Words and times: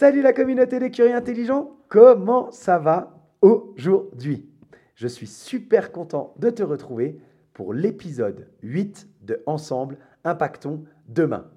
Salut 0.00 0.22
la 0.22 0.32
communauté 0.32 0.78
des 0.78 0.90
curieux 0.90 1.14
intelligents, 1.14 1.76
comment 1.90 2.50
ça 2.52 2.78
va 2.78 3.20
aujourd'hui? 3.42 4.48
Je 4.94 5.06
suis 5.06 5.26
super 5.26 5.92
content 5.92 6.32
de 6.38 6.48
te 6.48 6.62
retrouver 6.62 7.20
pour 7.52 7.74
l'épisode 7.74 8.48
8 8.62 9.06
de 9.20 9.42
Ensemble, 9.44 9.98
impactons 10.24 10.84
demain. 11.06 11.50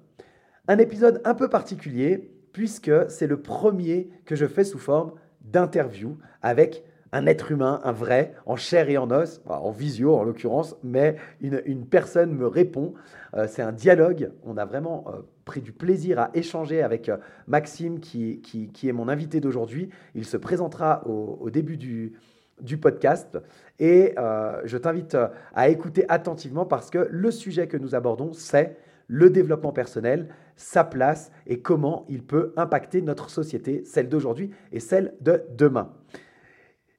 Un 0.68 0.76
épisode 0.76 1.22
un 1.24 1.32
peu 1.32 1.48
particulier 1.48 2.34
puisque 2.52 2.92
c'est 3.08 3.26
le 3.26 3.40
premier 3.40 4.10
que 4.26 4.36
je 4.36 4.44
fais 4.44 4.64
sous 4.64 4.78
forme 4.78 5.12
d'interview 5.40 6.18
avec 6.42 6.84
un 7.14 7.26
être 7.26 7.52
humain, 7.52 7.80
un 7.84 7.92
vrai, 7.92 8.34
en 8.44 8.56
chair 8.56 8.90
et 8.90 8.98
en 8.98 9.08
os, 9.12 9.40
en 9.46 9.70
visio 9.70 10.16
en 10.16 10.24
l'occurrence, 10.24 10.76
mais 10.82 11.14
une, 11.40 11.86
personne 11.86 12.34
me 12.34 12.48
répond. 12.48 12.94
Euh, 13.34 13.46
c'est 13.48 13.62
un 13.62 13.70
dialogue. 13.70 14.32
On 14.42 14.56
a 14.56 14.64
vraiment 14.64 15.04
euh, 15.06 15.20
pris 15.44 15.60
du 15.60 15.70
plaisir 15.70 16.18
à 16.18 16.30
échanger 16.34 16.82
avec 16.82 17.08
euh, 17.08 17.16
Maxime, 17.46 18.00
qui, 18.00 18.40
qui, 18.42 18.88
est 18.88 18.92
mon 18.92 19.08
invité 19.08 19.40
d'aujourd'hui. 19.40 19.90
Il 20.16 20.24
se 20.24 20.36
présentera 20.36 21.06
au, 21.06 21.50
début 21.50 21.76
du, 21.76 22.14
du, 22.60 22.78
podcast. 22.78 23.38
Et 23.78 24.14
je 24.64 24.76
t'invite 24.76 25.16
à 25.54 25.68
écouter 25.68 26.04
attentivement 26.08 26.66
parce 26.66 26.90
que 26.90 27.06
le 27.10 27.30
sujet 27.30 27.68
que 27.68 27.76
nous 27.76 27.94
abordons, 27.94 28.32
c'est 28.32 28.76
le 29.06 29.30
développement 29.30 29.72
personnel, 29.72 30.28
sa 30.56 30.82
place 30.82 31.30
et 31.46 31.60
comment 31.60 32.06
il 32.08 32.24
peut 32.24 32.52
impacter 32.56 33.02
notre 33.02 33.30
société, 33.30 33.84
celle 33.84 34.08
d'aujourd'hui 34.08 34.50
et 34.72 34.80
celle 34.80 35.14
de 35.20 35.44
demain. 35.56 35.92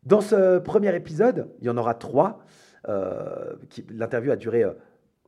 Dans 0.05 0.21
ce 0.21 0.59
premier 0.59 0.95
épisode, 0.95 1.49
il 1.61 1.65
y 1.65 1.69
en 1.69 1.77
aura 1.77 1.95
trois. 1.95 2.39
Euh, 2.87 3.55
l'interview 3.89 4.31
a 4.31 4.35
duré 4.35 4.63
euh, 4.63 4.73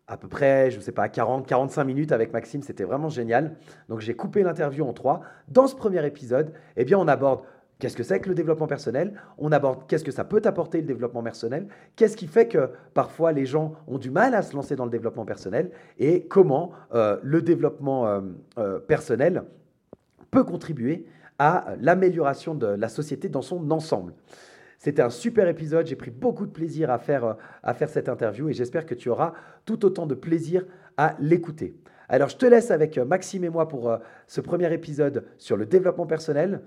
à 0.05 0.17
peu 0.17 0.27
près, 0.27 0.69
je 0.69 0.77
ne 0.77 0.81
sais 0.81 0.91
pas, 0.91 1.09
40, 1.09 1.47
45 1.47 1.83
minutes 1.83 2.11
avec 2.11 2.31
Maxime. 2.31 2.61
C'était 2.61 2.83
vraiment 2.83 3.09
génial. 3.09 3.55
Donc 3.89 4.01
j'ai 4.01 4.15
coupé 4.15 4.43
l'interview 4.43 4.85
en 4.85 4.93
trois. 4.93 5.21
Dans 5.47 5.65
ce 5.65 5.75
premier 5.75 6.05
épisode, 6.05 6.53
eh 6.75 6.85
bien, 6.85 6.99
on 6.99 7.07
aborde 7.07 7.41
qu'est-ce 7.79 7.97
que 7.97 8.03
c'est 8.03 8.19
que 8.19 8.29
le 8.29 8.35
développement 8.35 8.67
personnel. 8.67 9.19
On 9.39 9.51
aborde 9.51 9.87
qu'est-ce 9.87 10.03
que 10.03 10.11
ça 10.11 10.23
peut 10.23 10.41
apporter 10.45 10.79
le 10.81 10.85
développement 10.85 11.23
personnel. 11.23 11.67
Qu'est-ce 11.95 12.15
qui 12.15 12.27
fait 12.27 12.47
que 12.47 12.69
parfois 12.93 13.31
les 13.31 13.47
gens 13.47 13.73
ont 13.87 13.97
du 13.97 14.11
mal 14.11 14.35
à 14.35 14.43
se 14.43 14.55
lancer 14.55 14.75
dans 14.75 14.85
le 14.85 14.91
développement 14.91 15.25
personnel 15.25 15.71
et 15.97 16.27
comment 16.27 16.71
euh, 16.93 17.17
le 17.23 17.41
développement 17.41 18.21
personnel 18.87 19.43
peut 20.29 20.43
contribuer 20.43 21.07
à 21.39 21.73
l'amélioration 21.81 22.53
de 22.53 22.67
la 22.67 22.89
société 22.89 23.27
dans 23.27 23.41
son 23.41 23.71
ensemble. 23.71 24.13
C'était 24.77 25.01
un 25.01 25.09
super 25.09 25.47
épisode. 25.47 25.87
J'ai 25.87 25.95
pris 25.95 26.11
beaucoup 26.11 26.45
de 26.45 26.51
plaisir 26.51 26.89
à 26.89 26.99
faire, 26.99 27.25
euh, 27.25 27.33
à 27.63 27.73
faire 27.73 27.89
cette 27.89 28.09
interview 28.09 28.49
et 28.49 28.53
j'espère 28.53 28.85
que 28.85 28.95
tu 28.95 29.09
auras 29.09 29.33
tout 29.65 29.85
autant 29.85 30.05
de 30.05 30.15
plaisir 30.15 30.65
à 30.97 31.15
l'écouter. 31.19 31.75
Alors, 32.09 32.29
je 32.29 32.37
te 32.37 32.45
laisse 32.45 32.71
avec 32.71 32.97
euh, 32.97 33.05
Maxime 33.05 33.43
et 33.43 33.49
moi 33.49 33.67
pour 33.67 33.89
euh, 33.89 33.97
ce 34.27 34.39
premier 34.39 34.71
épisode 34.73 35.25
sur 35.37 35.57
le 35.57 35.65
développement 35.65 36.05
personnel. 36.05 36.61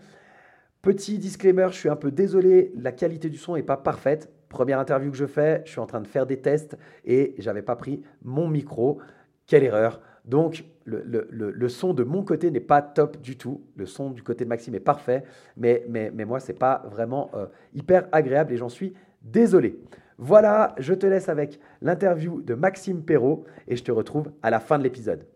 Petit 0.82 1.19
disclaimer, 1.19 1.69
je 1.71 1.76
suis 1.76 1.88
un 1.88 1.97
peu 1.97 2.10
désolé, 2.10 2.72
la 2.76 2.93
qualité 2.93 3.28
du 3.28 3.38
son 3.38 3.54
n'est 3.54 3.62
pas 3.62 3.76
parfaite. 3.76 4.31
Première 4.48 4.81
interview 4.81 5.10
que 5.10 5.16
je 5.16 5.27
fais, 5.27 5.62
je 5.65 5.71
suis 5.71 5.81
en 5.81 5.87
train 5.87 6.00
de 6.00 6.06
faire 6.06 6.27
des 6.27 6.41
tests 6.41 6.77
et 7.04 7.34
j'avais 7.38 7.62
pas 7.62 7.77
pris 7.77 8.03
mon 8.22 8.48
micro. 8.48 8.98
Quelle 9.47 9.62
erreur. 9.62 10.00
Donc, 10.25 10.65
le, 10.85 11.69
son 11.69 11.95
de 11.95 12.05
mon 12.05 12.23
côté 12.23 12.51
n'est 12.51 12.61
pas 12.61 12.83
top 12.83 13.21
du 13.21 13.37
tout. 13.37 13.63
Le 13.77 13.87
son 13.87 14.11
du 14.11 14.23
côté 14.23 14.45
de 14.45 14.49
Maxime 14.49 14.75
est 14.75 14.81
parfait, 14.81 15.25
mais, 15.57 15.85
mais, 15.89 16.11
mais 16.11 16.25
moi, 16.25 16.41
ce 16.41 16.53
n'est 16.53 16.59
pas 16.59 16.83
vraiment 16.91 17.31
euh, 17.35 17.47
hyper 17.75 18.09
agréable 18.13 18.53
et 18.53 18.57
j'en 18.57 18.69
suis 18.69 18.95
désolé. 19.23 19.79
Voilà, 20.19 20.75
je 20.79 20.93
te 20.93 21.07
laisse 21.07 21.29
avec 21.29 21.59
l'interview 21.81 22.43
de 22.43 22.55
Maxime 22.55 23.03
Perrault 23.03 23.45
et 23.67 23.77
je 23.77 23.83
te 23.83 23.91
retrouve 23.91 24.33
à 24.43 24.51
la 24.51 24.61
fin 24.61 24.79
de 24.79 24.83
l'épisode. 24.83 25.27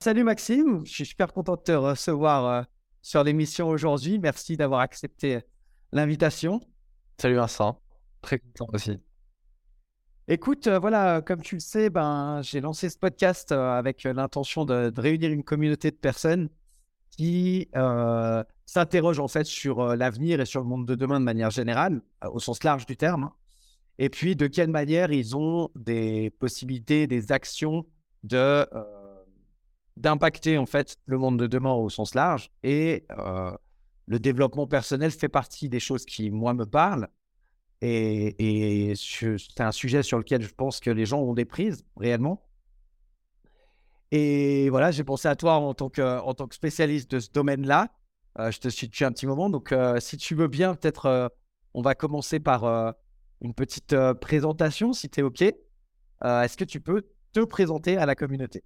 Salut 0.00 0.24
Maxime, 0.24 0.84
je 0.84 0.92
suis 0.92 1.06
super 1.06 1.32
content 1.32 1.56
de 1.56 1.62
te 1.62 1.72
recevoir 1.72 2.46
euh, 2.46 2.62
sur 3.02 3.22
l'émission 3.22 3.68
aujourd'hui. 3.68 4.18
Merci 4.18 4.56
d'avoir 4.56 4.80
accepté 4.80 5.40
l'invitation. 5.92 6.60
Salut 7.18 7.36
Vincent, 7.36 7.80
très 8.22 8.38
content 8.38 8.68
aussi. 8.72 8.98
Écoute, 10.26 10.68
euh, 10.68 10.78
voilà, 10.78 11.20
comme 11.20 11.42
tu 11.42 11.56
le 11.56 11.60
sais, 11.60 11.90
ben, 11.90 12.40
j'ai 12.40 12.62
lancé 12.62 12.88
ce 12.88 12.96
podcast 12.96 13.52
euh, 13.52 13.72
avec 13.72 14.06
euh, 14.06 14.14
l'intention 14.14 14.64
de, 14.64 14.90
réunir 14.96 15.30
une 15.30 15.44
communauté 15.44 15.90
de 15.90 15.96
personnes 15.96 16.48
qui 17.10 17.68
s'interrogent 18.66 19.20
en 19.20 19.28
fait 19.28 19.44
sur 19.44 19.94
l'avenir 19.94 20.40
et 20.40 20.46
sur 20.46 20.60
le 20.60 20.66
monde 20.66 20.84
de 20.86 20.96
demain 20.96 21.20
de 21.20 21.24
manière 21.24 21.50
générale, 21.50 22.00
au 22.28 22.40
sens 22.40 22.64
large 22.64 22.86
du 22.86 22.96
terme. 22.96 23.24
Hein. 23.24 23.32
Et 23.98 24.08
puis, 24.08 24.34
de 24.34 24.48
quelle 24.48 24.70
manière 24.70 25.12
ils 25.12 25.36
ont 25.36 25.70
des 25.76 26.30
possibilités, 26.30 27.06
des 27.06 27.30
actions 27.30 27.86
de 28.24 28.66
d'impacter 29.96 30.58
en 30.58 30.66
fait 30.66 30.96
le 31.06 31.18
monde 31.18 31.38
de 31.38 31.46
demain 31.46 31.72
au 31.72 31.88
sens 31.88 32.16
large. 32.16 32.50
Et 32.64 33.06
le 34.06 34.18
développement 34.18 34.66
personnel 34.66 35.12
fait 35.12 35.28
partie 35.28 35.68
des 35.68 35.78
choses 35.78 36.04
qui 36.04 36.32
moi 36.32 36.52
me 36.52 36.66
parlent 36.66 37.08
et, 37.84 38.94
c'est 38.96 39.60
un 39.60 39.72
sujet 39.72 40.02
sur 40.02 40.18
lequel 40.18 40.42
je 40.42 40.54
pense 40.54 40.80
que 40.80 40.90
les 40.90 41.06
gens 41.06 41.20
ont 41.20 41.34
des 41.34 41.44
prises 41.44 41.84
réellement. 41.96 42.46
Et 44.10 44.70
voilà, 44.70 44.90
j'ai 44.90 45.04
pensé 45.04 45.28
à 45.28 45.36
toi 45.36 45.54
en 45.54 45.74
tant 45.74 45.90
que, 45.90 46.32
tant 46.34 46.46
que 46.46 46.54
spécialiste 46.54 47.10
de 47.10 47.20
ce 47.20 47.30
domaine-là. 47.30 47.88
Euh, 48.38 48.50
je 48.50 48.58
te 48.58 48.68
depuis 48.68 49.04
un 49.04 49.12
petit 49.12 49.26
moment. 49.26 49.50
Donc, 49.50 49.72
euh, 49.72 50.00
si 50.00 50.16
tu 50.16 50.34
veux 50.34 50.48
bien, 50.48 50.74
peut-être 50.74 51.06
euh, 51.06 51.28
on 51.74 51.82
va 51.82 51.94
commencer 51.94 52.40
par 52.40 52.94
une 53.40 53.54
petite 53.54 53.96
présentation, 54.20 54.92
si 54.92 55.10
tu 55.10 55.20
es 55.20 55.22
OK. 55.22 55.42
Est-ce 55.42 56.56
que 56.56 56.64
tu 56.64 56.80
peux 56.80 57.02
te 57.32 57.40
présenter 57.40 57.96
à 57.96 58.06
la 58.06 58.14
communauté? 58.14 58.62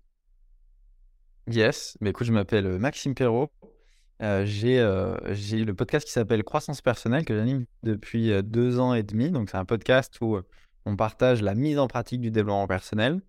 Yes, 1.47 1.97
mais 2.03 2.11
écoute, 2.11 2.27
je 2.27 2.33
m'appelle 2.33 2.79
Maxime 2.79 3.15
Perrault. 3.15 3.51
Euh, 4.21 4.45
j'ai 4.45 4.81
euh, 4.81 5.17
j'ai 5.33 5.65
le 5.65 5.75
podcast 5.75 6.05
qui 6.05 6.13
s'appelle 6.13 6.43
Croissance 6.43 6.83
personnelle 6.83 7.25
que 7.25 7.37
j'anime 7.37 7.67
depuis 7.85 8.33
euh, 8.33 8.43
deux 8.43 8.81
ans 8.81 8.95
et 8.95 9.03
demi. 9.03 9.31
Donc, 9.31 9.51
c'est 9.51 9.57
un 9.57 9.65
podcast 9.65 10.17
où 10.21 10.39
on 10.85 10.97
partage 10.97 11.43
la 11.43 11.55
mise 11.55 11.79
en 11.79 11.87
pratique 11.87 12.21
du 12.21 12.31
développement 12.31 12.67
personnel. 12.67 13.21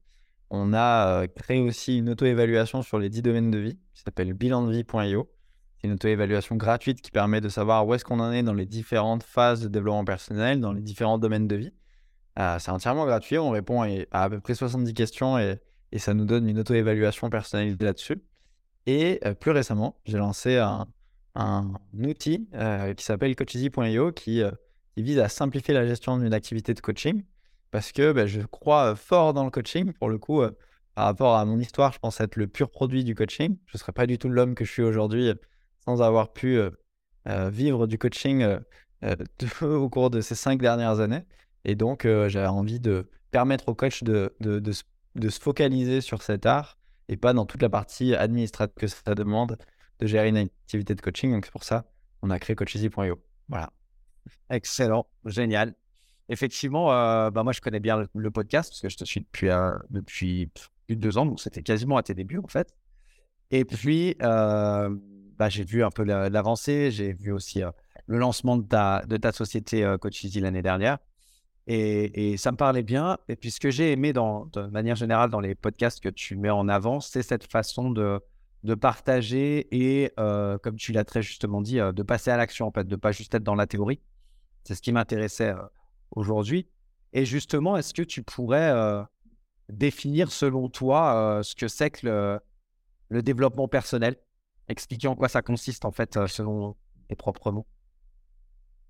On 0.50 0.74
a 0.74 1.28
créé 1.28 1.60
aussi 1.62 2.00
une 2.00 2.10
auto-évaluation 2.10 2.82
sur 2.82 2.98
les 2.98 3.10
dix 3.10 3.22
domaines 3.22 3.52
de 3.52 3.60
vie 3.60 3.78
qui 3.94 4.02
s'appelle 4.02 4.34
bilandevie.io. 4.34 5.30
C'est 5.78 5.88
une 5.88 5.94
auto-évaluation 5.94 6.56
gratuite 6.56 7.02
qui 7.02 7.12
permet 7.12 7.40
de 7.40 7.50
savoir 7.50 7.86
où 7.86 7.94
est-ce 7.94 8.04
qu'on 8.04 8.20
en 8.20 8.32
est 8.32 8.42
dans 8.42 8.54
les 8.54 8.66
différentes 8.66 9.24
phases 9.24 9.62
de 9.62 9.68
développement 9.68 10.06
personnel, 10.06 10.60
dans 10.60 10.74
les 10.74 10.82
différents 10.82 11.20
domaines 11.20 11.48
de 11.48 11.56
vie. 11.56 11.74
c'est 12.36 12.72
entièrement 12.72 13.06
gratuit. 13.06 13.38
On 13.38 13.52
répond 13.52 13.84
à, 13.84 13.90
à, 14.12 14.30
peu 14.30 14.40
près 14.40 14.56
70 14.56 14.94
questions 14.96 15.38
et, 15.38 15.60
et 15.92 16.00
ça 16.00 16.16
nous 16.16 16.26
donne 16.26 16.50
une 16.50 16.60
auto-évaluation 16.60 17.30
personnalisée 17.30 17.78
là-dessus. 17.80 18.20
Et 18.86 19.20
euh, 19.26 19.34
plus 19.34 19.52
récemment, 19.52 19.96
j'ai 20.06 20.18
lancé 20.18 20.58
un, 20.58 20.88
outil 21.94 22.50
euh, 22.54 22.94
qui 22.94 23.06
s'appelle 23.06 23.36
coacheasy.io 23.36 24.08
euh, 24.08 24.12
qui, 24.12 24.44
vise 24.98 25.20
à 25.20 25.30
simplifier 25.30 25.74
la 25.74 25.86
gestion 25.86 26.18
d'une 26.18 26.34
activité 26.34 26.74
de 26.74 26.82
coaching 26.82 27.24
parce 27.72 27.92
que 27.92 28.12
bah, 28.12 28.26
je 28.26 28.42
crois 28.42 28.96
fort 28.96 29.34
dans 29.34 29.46
le 29.46 29.52
coaching. 29.52 29.94
Pour 29.94 30.10
le 30.10 30.18
coup, 30.18 30.42
par 30.96 31.06
rapport 31.06 31.38
à 31.38 31.46
mon 31.46 31.60
histoire, 31.60 31.94
je 31.94 32.00
pense 32.00 32.20
être 32.20 32.36
le 32.36 32.48
pur 32.48 32.70
produit 32.70 33.04
du 33.04 33.16
coaching. 33.16 33.58
Je 33.68 33.78
ne 33.78 33.80
serais 33.80 33.94
pas 33.94 34.08
du 34.08 34.18
tout 34.18 34.28
l'homme 34.28 34.56
que 34.56 34.66
je 34.66 34.72
suis 34.72 34.82
aujourd'hui 34.82 35.32
sans 35.86 36.02
avoir 36.02 36.34
pu 36.34 36.60
vivre 37.26 37.88
du 37.88 37.98
coaching 37.98 38.58
au 39.62 39.90
cours 39.90 40.10
de 40.10 40.20
ces 40.20 40.36
cinq 40.36 40.60
dernières 40.60 41.00
années. 41.00 41.24
Et 41.64 41.76
donc, 41.76 42.06
j'avais 42.06 42.48
envie 42.48 42.80
de 42.80 43.08
permettre 43.32 43.70
aux 43.70 43.76
coachs 43.76 44.04
de, 44.04 44.34
se 44.42 45.40
focaliser 45.40 46.02
sur 46.02 46.24
cet 46.24 46.46
art 46.48 46.79
et 47.10 47.18
pas 47.18 47.34
dans 47.34 47.46
toute 47.46 47.62
la 47.62 47.70
partie 47.70 48.16
administrative 48.16 48.76
que 48.76 48.88
ça 48.88 49.16
demande 49.16 49.58
de 50.00 50.08
gérer 50.08 50.30
une 50.30 50.38
activité 50.38 50.96
de 50.96 51.02
coaching. 51.02 51.32
Donc 51.32 51.46
c'est 51.46 51.52
pour 51.52 51.64
ça 51.64 51.86
qu'on 52.22 52.30
a 52.30 52.40
créé 52.40 52.56
coacheasy.io. 52.56 53.20
Voilà. 53.50 53.72
Excellent, 54.50 55.08
génial. 55.26 55.74
Effectivement, 56.30 56.94
euh, 56.94 57.32
bah 57.32 57.44
moi 57.44 57.52
je 57.52 57.62
connais 57.62 57.80
bien 57.80 58.06
le, 58.14 58.32
podcast 58.32 58.70
parce 58.70 58.82
que 58.82 58.90
je 58.90 58.98
te 58.98 59.04
suis 59.04 59.22
depuis, 59.22 59.50
euh, 59.50 59.72
depuis 59.90 60.52
plus 60.86 60.96
de 60.96 61.02
deux 61.02 61.18
ans, 61.18 61.26
donc 61.26 61.42
c'était 61.42 61.64
quasiment 61.64 61.98
à 61.98 62.04
tes 62.04 62.14
débuts 62.14 62.38
en 62.38 62.48
fait. 62.48 62.76
Et 63.50 63.66
puis, 63.66 64.16
euh, 64.22 64.96
bah, 65.40 65.50
j'ai 65.50 65.64
vu 65.64 65.84
un 65.84 65.90
peu 65.90 66.04
l'avancée, 66.04 66.92
j'ai 66.92 67.14
vu 67.14 67.32
aussi 67.32 67.64
le 68.06 68.18
lancement 68.20 68.58
de 68.58 68.68
ta, 68.68 69.04
de 69.08 69.18
ta 69.18 69.32
société 69.32 69.96
Coach 70.00 70.24
Easy 70.24 70.40
l'année 70.40 70.62
dernière. 70.62 71.00
Et, 71.72 72.36
ça 72.38 72.52
me 72.52 72.58
parlait 72.58 72.82
bien. 72.82 73.20
Et 73.28 73.36
puis, 73.36 73.52
ce 73.52 73.60
que 73.60 73.70
j'ai 73.70 73.92
aimé 73.92 74.12
dans, 74.12 74.48
de 74.48 74.62
manière 74.62 74.96
générale 74.96 75.30
dans 75.30 75.40
les 75.40 75.54
podcasts 75.54 76.02
que 76.02 76.10
tu 76.10 76.36
mets 76.36 76.50
en 76.50 76.68
avant, 76.68 77.00
c'est 77.00 77.22
cette 77.22 77.50
façon 77.50 77.92
de, 77.92 78.20
partager 78.82 79.68
et, 79.72 80.12
comme 80.18 80.78
tu 80.78 80.92
l'as 80.92 81.06
très 81.06 81.22
justement 81.22 81.62
dit, 81.62 81.78
de 81.78 82.04
passer 82.04 82.32
à 82.32 82.38
l'action, 82.38 82.66
en 82.68 82.72
fait, 82.72 82.88
de 82.88 82.96
pas 82.96 83.12
juste 83.12 83.36
être 83.36 83.44
dans 83.44 83.54
la 83.54 83.68
théorie. 83.68 84.02
C'est 84.64 84.74
ce 84.74 84.82
qui 84.82 84.92
m'intéressait 84.92 85.54
aujourd'hui. 86.10 86.68
Et 87.14 87.24
justement, 87.24 87.78
est-ce 87.78 87.94
que 87.94 88.02
tu 88.02 88.24
pourrais 88.24 88.74
définir 89.70 90.32
selon 90.32 90.70
toi 90.70 91.42
ce 91.44 91.54
que 91.54 91.68
c'est 91.68 91.92
que 91.92 92.08
le, 92.08 92.40
le, 93.10 93.22
développement 93.22 93.68
personnel? 93.68 94.16
Expliquer 94.70 95.08
en 95.08 95.16
quoi 95.16 95.30
ça 95.30 95.44
consiste 95.44 95.86
en 95.86 95.92
fait 95.92 96.18
selon 96.28 96.76
tes 97.10 97.16
propres 97.16 97.52
mots. 97.52 97.68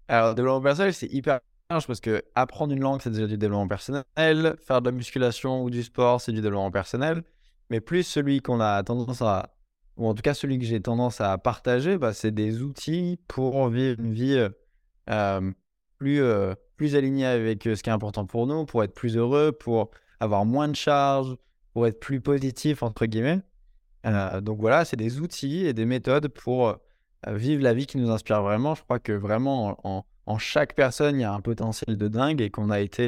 Alors, 0.08 0.30
le 0.30 0.36
développement 0.36 0.62
personnel, 0.62 0.94
c'est 0.94 1.12
hyper 1.12 1.42
parce 1.70 2.00
que 2.00 2.24
apprendre 2.34 2.74
une 2.74 2.82
langue, 2.82 3.00
c'est 3.02 3.12
déjà 3.12 3.28
du 3.28 3.38
développement 3.38 3.68
personnel. 3.68 4.04
Faire 4.16 4.82
de 4.82 4.90
la 4.90 4.92
musculation 4.92 5.64
ou 5.64 5.70
du 5.70 5.84
sport, 5.84 6.20
c'est 6.20 6.32
du 6.32 6.42
développement 6.42 6.72
personnel. 6.72 7.24
Mais 7.70 7.80
plus 7.80 8.04
celui 8.04 8.42
qu'on 8.42 8.60
a 8.60 8.82
tendance 8.84 9.22
à, 9.22 9.52
ou 9.96 10.08
en 10.08 10.16
tout 10.16 10.24
cas 10.24 10.34
celui 10.34 10.58
que 10.58 10.66
j'ai 10.66 10.82
tendance 10.82 11.22
à 11.22 11.38
partager, 11.38 12.00
bah, 12.00 12.14
c'est 12.14 12.32
des 12.32 12.64
outils 12.64 13.20
pour 13.28 13.70
vivre 13.70 14.00
une 14.00 14.14
vie 14.14 14.48
plus, 16.00 16.24
plus 16.76 16.96
aligné 16.96 17.26
avec 17.26 17.64
ce 17.64 17.84
qui 17.84 17.90
est 17.90 17.94
important 17.94 18.26
pour 18.26 18.48
nous, 18.48 18.66
pour 18.66 18.84
être 18.84 18.96
plus 18.96 19.16
heureux, 19.16 19.52
pour 19.52 19.92
avoir 20.20 20.46
moins 20.46 20.68
de 20.68 20.76
charges, 20.76 21.36
pour 21.74 21.86
être 21.86 22.00
plus 22.00 22.20
positif, 22.20 22.82
entre 22.82 23.06
guillemets. 23.06 23.42
donc 24.42 24.60
voilà, 24.60 24.86
c'est 24.86 24.98
des 24.98 25.20
outils 25.20 25.68
et 25.68 25.74
des 25.74 25.86
méthodes 25.86 26.30
pour 26.30 26.78
vivre 27.28 27.62
la 27.62 27.76
vie 27.76 27.86
qui 27.86 28.00
nous 28.00 28.10
inspire 28.10 28.42
vraiment. 28.42 28.74
Je 28.74 28.82
crois 28.82 28.98
que 28.98 29.12
vraiment, 29.12 29.78
en, 29.84 30.04
chaque 30.38 30.76
personne, 30.76 31.18
il 31.18 31.22
y 31.22 31.26
a 31.26 31.34
un 31.34 31.42
potentiel 31.42 31.98
de 31.98 32.08
dingue 32.08 32.42
et 32.42 32.50
qu'on 32.50 32.70
a 32.70 32.80
été 32.80 33.08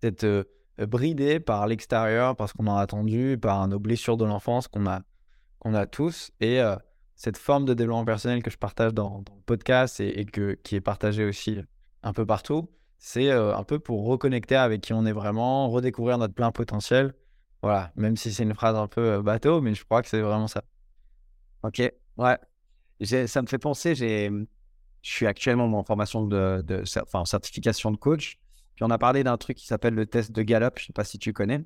peut-être 0.00 0.48
bridé 0.86 1.40
par 1.40 1.66
l'extérieur, 1.66 2.36
parce 2.36 2.52
qu'on 2.52 2.66
a 2.66 2.80
attendu, 2.80 3.38
par 3.40 3.66
nos 3.68 3.78
blessures 3.78 4.16
de 4.16 4.24
l'enfance 4.24 4.68
qu'on 4.68 4.86
a, 4.86 5.02
qu'on 5.58 5.74
a 5.74 5.86
tous. 5.86 6.30
Et 6.40 6.60
cette 7.14 7.36
forme 7.36 7.66
de 7.66 7.74
développement 7.74 8.04
personnel 8.04 8.42
que 8.42 8.50
je 8.50 8.56
partage 8.56 8.94
dans, 8.94 9.18
le 9.18 9.42
podcast 9.44 10.00
et, 10.00 10.26
qui 10.26 10.74
est 10.74 10.80
partagée 10.80 11.24
aussi 11.24 11.58
un 12.02 12.12
peu 12.12 12.24
partout, 12.24 12.70
c'est 12.98 13.30
un 13.30 13.64
peu 13.64 13.78
pour 13.78 14.06
reconnecter 14.06 14.56
avec 14.56 14.80
qui 14.80 14.92
on 14.92 15.04
est 15.06 15.12
vraiment, 15.12 15.68
redécouvrir 15.70 16.18
notre 16.18 16.34
plein 16.34 16.50
potentiel. 16.50 17.14
Voilà, 17.62 17.92
même 17.94 18.16
si 18.16 18.32
c'est 18.32 18.42
une 18.42 18.54
phrase 18.54 18.74
un 18.74 18.88
peu 18.88 19.20
bateau, 19.20 19.60
mais 19.60 19.74
je 19.74 19.84
crois 19.84 20.02
que 20.02 20.08
c'est 20.08 20.20
vraiment 20.20 20.48
ça. 20.48 20.62
Ok, 21.62 21.82
ouais. 22.16 22.38
Ça 23.26 23.42
me 23.42 23.46
fait 23.46 23.58
penser, 23.58 23.94
j'ai, 23.94 24.30
je 25.02 25.10
suis 25.10 25.26
actuellement 25.26 25.66
en 25.78 25.84
formation 25.84 26.26
de, 26.26 26.62
de 26.66 26.82
enfin, 27.02 27.24
certification 27.24 27.90
de 27.90 27.96
coach. 27.96 28.38
Puis 28.74 28.84
on 28.84 28.90
a 28.90 28.98
parlé 28.98 29.24
d'un 29.24 29.36
truc 29.36 29.56
qui 29.56 29.66
s'appelle 29.66 29.94
le 29.94 30.06
test 30.06 30.32
de 30.32 30.42
Gallup, 30.42 30.78
je 30.78 30.84
ne 30.84 30.86
sais 30.88 30.92
pas 30.92 31.04
si 31.04 31.18
tu 31.18 31.32
connais. 31.32 31.64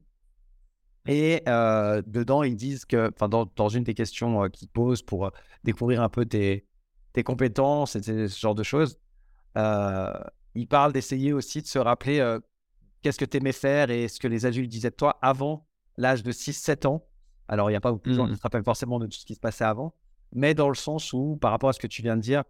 Et 1.07 1.43
dedans, 1.47 2.43
ils 2.43 2.57
disent 2.57 2.85
que, 2.87 3.11
enfin, 3.15 3.29
dans, 3.29 3.51
dans, 3.57 3.69
une 3.69 3.85
des 3.85 3.95
questions 3.95 4.49
qu'ils 4.49 4.69
posent 4.69 5.03
pour 5.03 5.31
découvrir 5.63 6.01
un 6.03 6.09
peu 6.09 6.25
tes, 6.25 6.67
tes 7.13 7.23
compétences 7.23 7.97
et 7.97 8.03
ce 8.03 8.41
genre 8.41 8.55
de 8.55 8.63
choses, 8.63 8.99
il 9.57 10.67
parle 10.69 10.93
d'essayer 10.93 11.33
aussi 11.33 11.61
de 11.61 11.67
se 11.67 11.79
rappeler 11.79 12.39
qu'est-ce 13.03 13.19
que 13.19 13.25
tu 13.25 13.37
aimais 13.37 13.53
faire 13.53 13.91
et 13.91 14.09
ce 14.09 14.19
que 14.19 14.29
les 14.29 14.47
adultes 14.47 14.71
disaient 14.71 14.91
de 14.91 14.97
toi 14.97 15.19
avant 15.21 15.67
l'âge 15.97 16.23
de 16.23 16.33
6-7 16.33 16.87
ans. 16.87 17.07
Alors, 17.49 17.69
il 17.69 17.75
n'y 17.75 17.77
a 17.77 17.81
pas 17.81 17.93
beaucoup 17.93 18.09
de 18.09 18.15
gens 18.15 18.27
qui 18.27 18.33
mmh. 18.33 18.37
se 18.37 18.43
rappellent 18.43 18.65
forcément 18.65 18.99
de 18.99 19.07
tout 19.07 19.19
ce 19.19 19.27
qui 19.27 19.35
se 19.35 19.41
passait 19.41 19.65
avant, 19.65 19.95
mais 20.33 20.55
dans 20.55 20.69
le 20.69 20.75
sens 20.75 21.13
où, 21.13 21.37
par 21.37 21.51
rapport 21.51 21.69
à 21.69 21.75
ce 21.75 21.79
que 21.79 21.87
tu 21.87 22.01
viens 22.01 22.17
de 22.17 22.23
dire, 22.23 22.43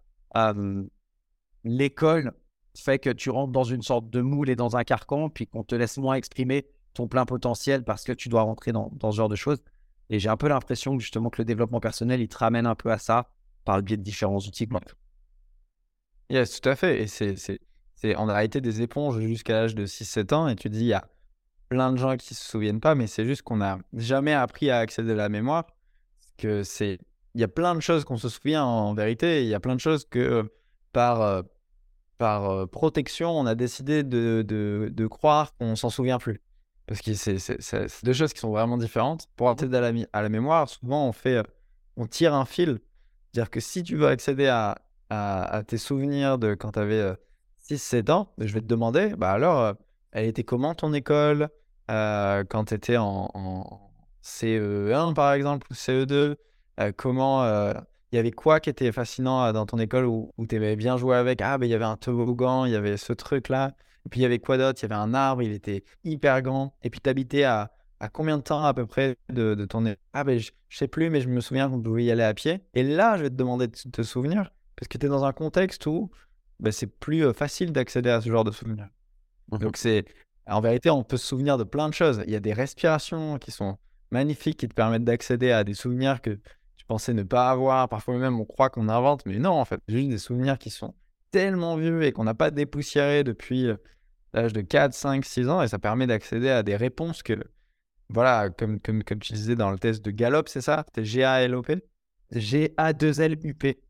l'école 1.64 2.32
fait 2.76 2.98
que 2.98 3.10
tu 3.10 3.30
rentres 3.30 3.52
dans 3.52 3.64
une 3.64 3.82
sorte 3.82 4.10
de 4.10 4.20
moule 4.20 4.50
et 4.50 4.56
dans 4.56 4.76
un 4.76 4.84
carcan, 4.84 5.28
puis 5.28 5.46
qu'on 5.46 5.62
te 5.62 5.74
laisse 5.74 5.96
moins 5.98 6.14
exprimer 6.14 6.66
ton 6.92 7.08
plein 7.08 7.24
potentiel 7.24 7.84
parce 7.84 8.04
que 8.04 8.12
tu 8.12 8.28
dois 8.28 8.42
rentrer 8.42 8.72
dans, 8.72 8.90
ce 9.10 9.16
genre 9.16 9.28
de 9.28 9.36
choses. 9.36 9.62
Et 10.10 10.18
j'ai 10.18 10.28
un 10.28 10.36
peu 10.36 10.48
l'impression 10.48 10.96
que 10.96 11.02
justement 11.02 11.30
que 11.30 11.40
le 11.40 11.44
développement 11.44 11.80
personnel, 11.80 12.20
il 12.20 12.28
te 12.28 12.36
ramène 12.36 12.66
un 12.66 12.74
peu 12.74 12.90
à 12.90 12.98
ça 12.98 13.30
par 13.64 13.76
le 13.76 13.82
biais 13.82 13.96
de 13.96 14.02
différents 14.02 14.38
outils. 14.38 14.68
Yes, 16.30 16.60
tout 16.60 16.68
à 16.68 16.76
fait. 16.76 17.02
Et 17.02 17.06
c'est 17.06 17.68
on 18.16 18.28
a 18.28 18.44
été 18.44 18.60
des 18.60 18.82
éponges 18.82 19.18
jusqu'à 19.20 19.54
l'âge 19.54 19.74
de 19.74 19.86
6-7 19.86 20.34
ans 20.34 20.48
et 20.48 20.56
tu 20.56 20.68
dis, 20.68 20.80
il 20.80 20.86
y 20.86 20.92
a 20.92 21.08
plein 21.68 21.92
de 21.92 21.96
gens 21.96 22.16
qui 22.16 22.34
se 22.34 22.44
souviennent 22.44 22.80
pas, 22.80 22.94
mais 22.94 23.06
c'est 23.06 23.24
juste 23.24 23.42
qu'on 23.42 23.56
n'a 23.56 23.78
jamais 23.94 24.32
appris 24.32 24.70
à 24.70 24.78
accéder 24.78 25.12
à 25.12 25.16
la 25.16 25.28
mémoire. 25.28 25.66
Que 26.36 26.64
c'est, 26.64 26.98
il 27.34 27.40
y 27.40 27.44
a 27.44 27.48
plein 27.48 27.74
de 27.74 27.80
choses 27.80 28.04
qu'on 28.04 28.16
se 28.16 28.28
souvient 28.28 28.64
en 28.64 28.94
vérité, 28.94 29.42
il 29.42 29.48
y 29.48 29.54
a 29.54 29.60
plein 29.60 29.74
de 29.74 29.80
choses 29.80 30.04
que 30.04 30.52
par, 30.92 31.20
euh, 31.22 31.42
par 32.18 32.50
euh, 32.50 32.66
protection, 32.66 33.30
on 33.30 33.46
a 33.46 33.54
décidé 33.54 34.02
de, 34.02 34.44
de, 34.46 34.90
de 34.92 35.06
croire 35.06 35.54
qu'on 35.56 35.76
s'en 35.76 35.90
souvient 35.90 36.18
plus. 36.18 36.40
Parce 36.86 37.00
que 37.00 37.14
c'est 37.14 38.04
deux 38.04 38.12
choses 38.12 38.32
qui 38.32 38.40
sont 38.40 38.50
vraiment 38.50 38.76
différentes. 38.76 39.26
Pour 39.36 39.48
accéder 39.48 39.78
à 39.78 39.80
la, 39.80 39.92
à 40.12 40.22
la 40.22 40.28
mémoire, 40.28 40.68
souvent 40.68 41.08
on 41.08 41.12
fait, 41.12 41.42
on 41.96 42.06
tire 42.06 42.34
un 42.34 42.44
fil. 42.44 42.78
C'est-à-dire 43.32 43.50
que 43.50 43.60
si 43.60 43.82
tu 43.82 43.96
veux 43.96 44.06
accéder 44.06 44.48
à, 44.48 44.76
à, 45.10 45.62
tes 45.66 45.78
souvenirs 45.78 46.38
de 46.38 46.54
quand 46.54 46.72
tu 46.72 46.78
avais 46.78 47.14
6-7 47.68 48.10
ans, 48.10 48.32
je 48.38 48.52
vais 48.52 48.60
te 48.60 48.66
demander, 48.66 49.14
bah 49.16 49.32
alors, 49.32 49.60
euh, 49.60 49.72
elle 50.12 50.26
était 50.26 50.44
comment 50.44 50.74
ton 50.74 50.92
école? 50.92 51.48
Euh, 51.90 52.44
quand 52.48 52.66
tu 52.66 52.74
étais 52.74 52.96
en, 52.96 53.80
CE1 54.22 55.12
par 55.12 55.34
exemple 55.34 55.66
ou 55.70 55.74
CE2 55.74 56.12
euh, 56.12 56.34
Comment 56.96 57.44
il 58.12 58.16
y 58.16 58.18
avait 58.18 58.30
quoi 58.30 58.60
qui 58.60 58.70
était 58.70 58.92
fascinant 58.92 59.52
dans 59.52 59.66
ton 59.66 59.78
école 59.78 60.06
où, 60.06 60.32
tu 60.48 60.56
aimais 60.56 60.76
bien 60.76 60.96
jouer 60.96 61.16
avec? 61.16 61.40
Ah, 61.42 61.58
ben 61.58 61.66
il 61.66 61.70
y 61.70 61.74
avait 61.74 61.84
un 61.84 61.96
toboggan, 61.96 62.64
il 62.64 62.72
y 62.72 62.76
avait 62.76 62.96
ce 62.96 63.12
truc-là. 63.12 63.74
Et 64.06 64.08
puis 64.08 64.20
il 64.20 64.22
y 64.22 64.26
avait 64.26 64.38
quoi 64.38 64.58
d'autre? 64.58 64.78
Il 64.80 64.82
y 64.82 64.92
avait 64.92 65.00
un 65.00 65.14
arbre, 65.14 65.42
il 65.42 65.52
était 65.52 65.84
hyper 66.04 66.42
grand. 66.42 66.76
Et 66.82 66.90
puis 66.90 67.00
tu 67.00 67.08
habitais 67.08 67.44
à, 67.44 67.72
à 68.00 68.08
combien 68.08 68.36
de 68.36 68.42
temps 68.42 68.62
à 68.64 68.74
peu 68.74 68.86
près 68.86 69.16
de, 69.30 69.54
de 69.54 69.64
ton 69.64 69.84
Ah, 70.12 70.24
ben 70.24 70.38
je, 70.38 70.50
sais 70.68 70.88
plus, 70.88 71.10
mais 71.10 71.20
je 71.20 71.28
me 71.28 71.40
souviens 71.40 71.70
qu'on 71.70 71.80
pouvait 71.80 72.04
y 72.04 72.10
aller 72.10 72.22
à 72.22 72.34
pied. 72.34 72.60
Et 72.74 72.82
là, 72.82 73.16
je 73.16 73.22
vais 73.22 73.30
te 73.30 73.34
demander 73.34 73.66
de 73.66 73.72
te 73.72 74.02
souvenir 74.02 74.50
parce 74.76 74.88
que 74.88 74.98
tu 74.98 75.06
es 75.06 75.08
dans 75.08 75.24
un 75.24 75.32
contexte 75.32 75.86
où 75.86 76.10
bah, 76.60 76.72
c'est 76.72 76.86
plus 76.86 77.32
facile 77.32 77.72
d'accéder 77.72 78.10
à 78.10 78.20
ce 78.20 78.28
genre 78.28 78.44
de 78.44 78.50
souvenirs. 78.50 78.88
Mmh 79.50 79.58
Donc, 79.58 79.76
c'est 79.76 80.04
en 80.46 80.60
vérité, 80.60 80.90
on 80.90 81.02
peut 81.02 81.16
se 81.16 81.26
souvenir 81.26 81.56
de 81.56 81.64
plein 81.64 81.88
de 81.88 81.94
choses. 81.94 82.22
Il 82.26 82.32
y 82.32 82.36
a 82.36 82.40
des 82.40 82.52
respirations 82.52 83.38
qui 83.38 83.50
sont 83.50 83.78
magnifiques 84.10 84.58
qui 84.58 84.68
te 84.68 84.74
permettent 84.74 85.04
d'accéder 85.04 85.50
à 85.50 85.64
des 85.64 85.74
souvenirs 85.74 86.20
que 86.20 86.38
tu 86.84 86.88
pensais 86.88 87.14
ne 87.14 87.22
pas 87.22 87.50
avoir. 87.50 87.88
Parfois 87.88 88.18
même, 88.18 88.38
on 88.38 88.44
croit 88.44 88.68
qu'on 88.68 88.90
invente, 88.90 89.24
mais 89.24 89.38
non, 89.38 89.52
en 89.52 89.64
fait, 89.64 89.80
juste 89.88 90.10
des 90.10 90.18
souvenirs 90.18 90.58
qui 90.58 90.68
sont 90.68 90.94
tellement 91.30 91.76
vieux 91.76 92.02
et 92.02 92.12
qu'on 92.12 92.24
n'a 92.24 92.34
pas 92.34 92.50
dépoussiéré 92.50 93.24
depuis 93.24 93.68
l'âge 94.34 94.52
de 94.52 94.60
4, 94.60 94.92
5, 94.92 95.24
6 95.24 95.48
ans. 95.48 95.62
Et 95.62 95.68
ça 95.68 95.78
permet 95.78 96.06
d'accéder 96.06 96.50
à 96.50 96.62
des 96.62 96.76
réponses 96.76 97.22
que, 97.22 97.42
voilà, 98.10 98.50
comme, 98.50 98.80
comme, 98.80 99.02
comme 99.02 99.18
tu 99.18 99.32
disais 99.32 99.56
dans 99.56 99.70
le 99.70 99.78
test 99.78 100.04
de 100.04 100.10
Gallup, 100.10 100.46
c'est 100.46 100.60
ça? 100.60 100.84
C'était 100.86 101.06
G-A-L-O-P 101.06 101.82
G-A-2-L-U-P. 102.32 103.80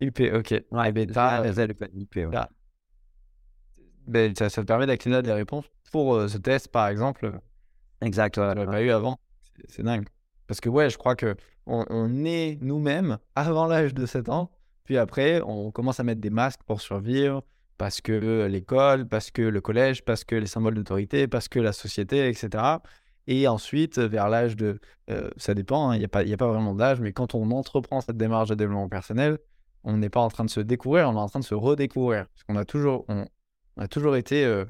UP, 0.00 0.20
ok. 0.34 0.64
Ouais, 0.70 0.92
ben, 0.92 1.12
ça, 1.12 1.42
UP, 1.46 2.16
ouais. 2.16 2.30
Ben, 4.06 4.34
ça, 4.34 4.48
ça, 4.48 4.62
te 4.62 4.66
permet 4.66 4.86
d'accéder 4.86 5.16
à 5.16 5.22
des 5.22 5.32
réponses 5.32 5.66
pour 5.92 6.14
euh, 6.14 6.28
ce 6.28 6.38
test, 6.38 6.68
par 6.68 6.88
exemple. 6.88 7.38
Exact, 8.00 8.38
ouais. 8.38 8.66
pas 8.66 8.82
eu 8.82 8.90
avant. 8.90 9.18
C'est 9.68 9.82
dingue. 9.82 10.06
Parce 10.46 10.60
que, 10.60 10.68
ouais, 10.68 10.90
je 10.90 10.96
crois 10.98 11.16
que 11.16 11.34
on, 11.66 12.24
est 12.24 12.58
nous-mêmes 12.60 13.18
avant 13.34 13.66
l'âge 13.66 13.94
de 13.94 14.06
7 14.06 14.28
ans. 14.28 14.50
Puis 14.84 14.96
après, 14.98 15.40
on 15.42 15.70
commence 15.70 16.00
à 16.00 16.04
mettre 16.04 16.20
des 16.20 16.30
masques 16.30 16.62
pour 16.64 16.80
survivre 16.80 17.42
parce 17.78 18.00
que 18.00 18.46
l'école, 18.46 19.06
parce 19.06 19.30
que 19.30 19.42
le 19.42 19.60
collège, 19.60 20.04
parce 20.04 20.24
que 20.24 20.36
les 20.36 20.46
symboles 20.46 20.74
d'autorité, 20.74 21.26
parce 21.26 21.48
que 21.48 21.58
la 21.58 21.72
société, 21.72 22.28
etc. 22.28 22.78
Et 23.26 23.48
ensuite, 23.48 23.98
vers 23.98 24.28
l'âge 24.28 24.56
de... 24.56 24.78
Euh, 25.10 25.30
ça 25.36 25.54
dépend, 25.54 25.90
hein, 25.90 25.96
il 25.96 25.98
n'y 25.98 26.04
a, 26.04 26.08
pas, 26.08 26.20
a 26.20 26.36
pas 26.36 26.46
vraiment 26.46 26.74
d'âge, 26.74 27.00
mais 27.00 27.12
quand 27.12 27.34
on 27.34 27.50
entreprend 27.50 28.00
cette 28.00 28.16
démarche 28.16 28.48
de 28.48 28.54
développement 28.54 28.88
personnel, 28.88 29.38
on 29.82 29.96
n'est 29.96 30.10
pas 30.10 30.20
en 30.20 30.28
train 30.28 30.44
de 30.44 30.50
se 30.50 30.60
découvrir, 30.60 31.08
on 31.08 31.14
est 31.14 31.18
en 31.18 31.28
train 31.28 31.40
de 31.40 31.44
se 31.44 31.54
redécouvrir. 31.54 32.26
Parce 32.26 32.44
qu'on 32.44 32.56
a 32.56 32.64
toujours, 32.64 33.04
on, 33.08 33.26
a 33.76 33.88
toujours 33.88 34.16
été 34.16 34.44
euh, 34.44 34.64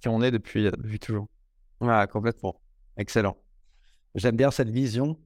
qui 0.00 0.08
on 0.08 0.20
est 0.22 0.30
depuis, 0.30 0.66
euh, 0.66 0.98
toujours. 1.00 1.28
Ouais, 1.80 2.06
complètement. 2.10 2.60
Excellent. 2.96 3.36
J'aime 4.14 4.36
bien 4.36 4.50
cette 4.50 4.70
vision. 4.70 5.16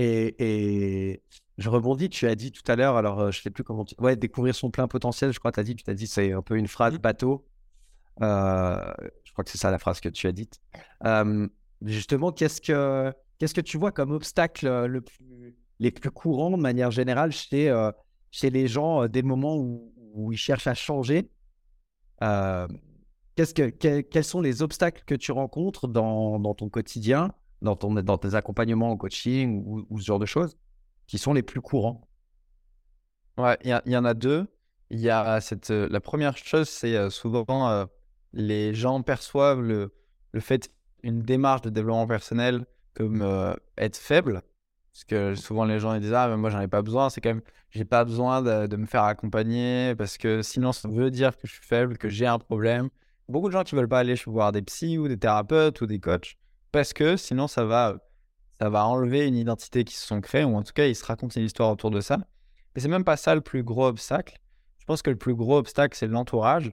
Et, 0.00 0.36
et, 0.38 1.22
je 1.58 1.68
rebondis, 1.68 2.08
tu 2.08 2.28
as 2.28 2.36
dit 2.36 2.52
tout 2.52 2.62
à 2.70 2.76
l'heure, 2.76 2.96
alors 2.96 3.18
euh, 3.18 3.30
je 3.32 3.40
ne 3.40 3.42
sais 3.42 3.50
plus 3.50 3.64
comment 3.64 3.84
tu... 3.84 3.96
Ouais, 3.98 4.14
découvrir 4.14 4.54
son 4.54 4.70
plein 4.70 4.86
potentiel, 4.86 5.32
je 5.32 5.40
crois 5.40 5.50
que 5.50 5.56
tu 5.56 5.60
as 5.60 5.64
dit, 5.64 5.74
tu 5.74 5.90
as 5.90 5.94
dit, 5.94 6.06
c'est 6.06 6.32
un 6.32 6.40
peu 6.40 6.56
une 6.56 6.68
phrase 6.68 6.94
mmh. 6.94 6.98
bateau. 6.98 7.44
je 8.20 9.32
crois 9.32 9.44
que 9.44 9.50
c'est 9.50 9.58
ça 9.58 9.72
la 9.72 9.78
phrase 9.80 9.98
que 9.98 10.08
tu 10.08 10.28
as 10.28 10.32
dite. 10.32 10.60
justement, 11.82 12.30
qu'est-ce 12.30 12.60
que 12.60 13.12
qu'est-ce 13.38 13.54
que 13.54 13.60
tu 13.60 13.76
vois 13.76 13.90
comme 13.90 14.12
obstacle 14.12 14.68
le 14.86 15.04
les 15.80 15.90
plus 15.90 16.10
courants 16.10 16.50
de 16.50 16.62
manière 16.62 16.92
générale 16.92 17.32
chez, 17.32 17.72
chez 18.30 18.50
les 18.50 18.68
gens 18.68 19.08
des 19.08 19.22
moments 19.22 19.56
où, 19.56 19.92
où, 20.12 20.32
ils 20.32 20.38
cherchent 20.38 20.68
à 20.68 20.74
changer? 20.74 21.28
Qu'est-ce 22.20 23.54
que, 23.54 23.68
Quels 24.00 24.24
sont 24.24 24.40
les 24.40 24.62
obstacles 24.62 25.02
que 25.04 25.16
tu 25.16 25.32
rencontres 25.32 25.88
dans, 25.88 26.38
dans 26.38 26.54
ton 26.54 26.68
quotidien, 26.68 27.32
dans, 27.62 27.76
ton, 27.76 27.92
dans 27.94 28.18
tes 28.18 28.34
accompagnements 28.34 28.90
au 28.90 28.96
coaching 28.96 29.62
ou, 29.66 29.98
ce 29.98 30.04
genre 30.04 30.18
de 30.18 30.26
choses 30.26 30.56
qui 31.06 31.18
sont 31.18 31.32
les 31.32 31.42
plus 31.42 31.60
courants? 31.60 32.08
Ouais, 33.36 33.56
il 33.64 33.80
y, 33.86 33.96
en 33.96 34.04
a 34.04 34.14
deux. 34.14 34.48
Y 34.90 35.10
a 35.10 35.40
cette, 35.40 35.70
la 35.70 36.00
première 36.00 36.36
chose, 36.36 36.68
c'est 36.68 37.10
souvent 37.10 37.86
les 38.32 38.74
gens 38.74 39.02
perçoivent 39.02 39.60
le, 39.60 39.92
le 40.32 40.40
fait 40.40 40.70
une 41.02 41.22
démarche 41.22 41.62
de 41.62 41.70
développement 41.70 42.06
personnel 42.06 42.66
comme 42.94 43.56
être 43.76 43.96
faible. 43.96 44.42
Parce 44.92 45.04
que 45.04 45.34
souvent 45.36 45.64
les 45.64 45.78
gens 45.78 45.96
disent 45.98 46.12
ah 46.12 46.28
mais 46.28 46.36
moi 46.36 46.50
j'en 46.50 46.60
ai 46.60 46.66
pas 46.66 46.82
besoin. 46.82 47.08
C'est 47.10 47.20
quand 47.20 47.28
même 47.28 47.42
j'ai 47.70 47.84
pas 47.84 48.04
besoin 48.04 48.42
de, 48.42 48.66
de, 48.66 48.76
me 48.76 48.86
faire 48.86 49.04
accompagner 49.04 49.94
parce 49.94 50.18
que 50.18 50.42
sinon 50.42 50.72
ça 50.72 50.88
veut 50.88 51.10
dire 51.10 51.36
que 51.36 51.46
je 51.46 51.52
suis 51.52 51.64
faible, 51.64 51.98
que 51.98 52.08
j'ai 52.08 52.26
un 52.26 52.38
problème. 52.38 52.88
Beaucoup 53.28 53.48
de 53.48 53.52
gens 53.52 53.62
qui 53.62 53.76
veulent 53.76 53.88
pas 53.88 54.00
aller 54.00 54.14
voir 54.26 54.52
des 54.52 54.62
psys 54.62 54.98
ou 54.98 55.06
des 55.06 55.18
thérapeutes 55.18 55.80
ou 55.80 55.86
des 55.86 56.00
coachs 56.00 56.36
parce 56.72 56.92
que 56.92 57.16
sinon 57.16 57.48
ça 57.48 57.64
va 57.64 57.96
ça 58.60 58.68
va 58.70 58.86
enlever 58.86 59.26
une 59.26 59.36
identité 59.36 59.84
qui 59.84 59.94
se 59.94 60.06
sont 60.06 60.20
créées 60.20 60.44
ou 60.44 60.56
en 60.56 60.62
tout 60.62 60.72
cas 60.72 60.86
ils 60.86 60.96
se 60.96 61.04
racontent 61.04 61.34
une 61.38 61.46
histoire 61.46 61.70
autour 61.70 61.90
de 61.90 62.00
ça. 62.00 62.18
Mais 62.74 62.82
c'est 62.82 62.88
même 62.88 63.04
pas 63.04 63.16
ça 63.16 63.34
le 63.34 63.40
plus 63.40 63.62
gros 63.62 63.86
obstacle. 63.86 64.38
Je 64.78 64.84
pense 64.84 65.02
que 65.02 65.10
le 65.10 65.16
plus 65.16 65.34
gros 65.34 65.58
obstacle, 65.58 65.96
c'est 65.96 66.06
l'entourage. 66.06 66.72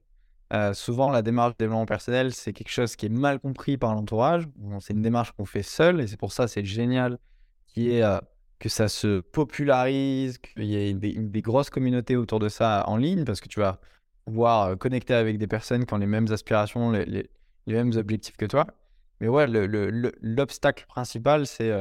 Euh, 0.53 0.73
souvent, 0.73 1.11
la 1.11 1.21
démarche 1.21 1.53
de 1.53 1.57
développement 1.57 1.85
personnel, 1.85 2.33
c'est 2.33 2.53
quelque 2.53 2.69
chose 2.69 2.95
qui 2.95 3.07
est 3.07 3.09
mal 3.09 3.39
compris 3.39 3.77
par 3.77 3.93
l'entourage. 3.93 4.47
c'est 4.79 4.93
une 4.93 5.01
démarche 5.01 5.31
qu'on 5.33 5.45
fait 5.45 5.63
seul 5.63 5.99
et 6.01 6.07
c'est 6.07 6.17
pour 6.17 6.31
ça 6.31 6.47
c'est 6.47 6.63
génial 6.63 7.17
qui 7.67 7.91
est, 7.91 8.03
euh, 8.03 8.19
que 8.59 8.69
ça 8.69 8.87
se 8.87 9.19
popularise, 9.19 10.37
qu'il 10.37 10.65
y 10.65 10.75
ait 10.75 10.93
des, 10.93 11.41
grosses 11.41 11.69
communautés 11.69 12.15
autour 12.15 12.39
de 12.39 12.49
ça 12.49 12.83
en 12.87 12.97
ligne 12.97 13.25
parce 13.25 13.41
que 13.41 13.47
tu 13.47 13.59
vas 13.59 13.79
pouvoir 14.25 14.69
euh, 14.69 14.75
connecter 14.75 15.13
avec 15.13 15.37
des 15.37 15.47
personnes 15.47 15.85
qui 15.85 15.93
ont 15.93 15.97
les 15.97 16.05
mêmes 16.05 16.31
aspirations, 16.31 16.91
les, 16.91 17.29
mêmes 17.67 17.93
objectifs 17.95 18.37
que 18.37 18.45
toi. 18.45 18.67
Mais 19.19 19.27
ouais, 19.27 19.47
l'obstacle 19.47 20.85
principal, 20.87 21.47
c'est 21.47 21.71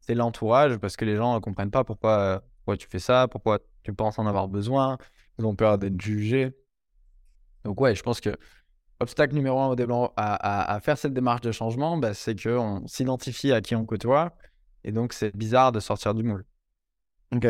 c'est 0.00 0.14
l'entourage 0.14 0.78
parce 0.78 0.96
que 0.96 1.04
les 1.04 1.16
gens 1.16 1.34
ne 1.34 1.40
comprennent 1.40 1.70
pas 1.70 1.84
pourquoi 1.84 2.42
pourquoi 2.58 2.76
tu 2.76 2.88
fais 2.88 2.98
ça, 2.98 3.28
pourquoi 3.28 3.60
tu 3.82 3.92
penses 3.92 4.18
en 4.18 4.26
avoir 4.26 4.48
besoin, 4.48 4.98
ils 5.38 5.44
ont 5.44 5.54
peur 5.54 5.78
d'être 5.78 6.00
jugés. 6.00 6.56
Donc 7.64 7.80
ouais, 7.80 7.94
je 7.94 8.02
pense 8.02 8.20
que 8.20 8.36
obstacle 8.98 9.34
numéro 9.34 9.60
un 9.60 9.68
au 9.68 9.76
développement, 9.76 10.12
à, 10.16 10.78
faire 10.82 10.98
cette 10.98 11.12
démarche 11.12 11.42
de 11.42 11.52
changement, 11.52 11.96
bah, 11.96 12.14
c'est 12.14 12.40
qu'on 12.40 12.86
s'identifie 12.86 13.52
à 13.52 13.60
qui 13.60 13.76
on 13.76 13.84
côtoie, 13.84 14.34
et 14.84 14.92
donc 14.92 15.12
c'est 15.12 15.36
bizarre 15.36 15.72
de 15.72 15.80
sortir 15.80 16.14
du 16.14 16.22
moule. 16.22 16.44
Ok. 17.34 17.46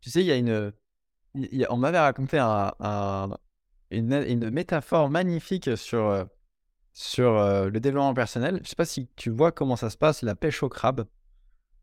Tu 0.00 0.10
sais, 0.10 0.20
il 0.20 0.26
y 0.26 0.32
a 0.32 0.36
une... 0.36 0.72
on 1.70 1.76
m'avait 1.76 1.98
raconté 1.98 2.38
une, 2.38 3.36
une, 3.90 4.50
métaphore 4.50 5.10
magnifique 5.10 5.76
sur, 5.76 6.28
sur 6.92 7.36
euh, 7.36 7.68
le 7.68 7.80
développement 7.80 8.14
personnel. 8.14 8.60
Je 8.62 8.68
sais 8.68 8.76
pas 8.76 8.84
si 8.84 9.08
tu 9.16 9.30
vois 9.30 9.52
comment 9.52 9.76
ça 9.76 9.90
se 9.90 9.96
passe, 9.96 10.22
la 10.22 10.34
pêche 10.34 10.62
au 10.62 10.68
crabe. 10.68 11.06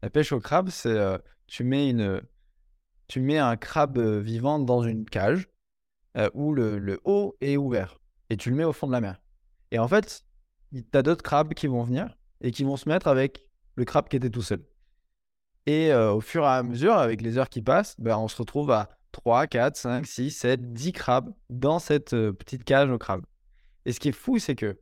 La 0.01 0.09
pêche 0.09 0.31
au 0.31 0.39
crabe, 0.39 0.69
c'est 0.69 0.89
euh, 0.89 1.17
tu 1.47 1.63
mets 1.63 1.89
une, 1.89 2.21
tu 3.07 3.21
mets 3.21 3.37
un 3.37 3.55
crabe 3.55 3.99
vivant 3.99 4.59
dans 4.59 4.83
une 4.83 5.05
cage 5.05 5.47
où 6.33 6.53
le, 6.53 6.79
le, 6.79 7.01
haut 7.03 7.35
est 7.41 7.57
ouvert 7.57 7.99
et 8.29 8.37
tu 8.37 8.49
le 8.49 8.55
mets 8.55 8.63
au 8.63 8.71
fond 8.71 8.87
de 8.87 8.93
la 8.93 9.01
mer. 9.01 9.21
Et 9.71 9.79
en 9.79 9.87
fait, 9.87 10.23
tu 10.71 10.83
as 10.93 11.01
d'autres 11.01 11.23
crabes 11.23 11.53
qui 11.53 11.67
vont 11.67 11.83
venir 11.83 12.17
et 12.39 12.51
qui 12.51 12.63
vont 12.63 12.77
se 12.77 12.87
mettre 12.87 13.07
avec 13.07 13.49
le 13.75 13.83
crabe 13.83 14.07
qui 14.07 14.15
était 14.15 14.29
tout 14.29 14.41
seul. 14.41 14.63
Et 15.65 15.93
au 15.93 16.21
fur 16.21 16.43
et 16.43 16.47
à 16.47 16.63
mesure, 16.63 16.93
avec 16.93 17.21
les 17.21 17.37
heures 17.37 17.49
qui 17.49 17.61
passent, 17.61 17.99
ben, 17.99 18.17
on 18.17 18.29
se 18.29 18.37
retrouve 18.37 18.71
à 18.71 18.97
3, 19.11 19.47
4, 19.47 19.75
5, 19.75 20.05
6, 20.05 20.31
7, 20.31 20.73
10 20.73 20.91
crabes 20.93 21.33
dans 21.49 21.79
cette 21.79 22.11
petite 22.11 22.63
cage 22.63 22.89
au 22.89 22.97
crabe. 22.97 23.25
Et 23.85 23.91
ce 23.91 23.99
qui 23.99 24.09
est 24.09 24.13
fou, 24.13 24.39
c'est 24.39 24.55
que 24.55 24.77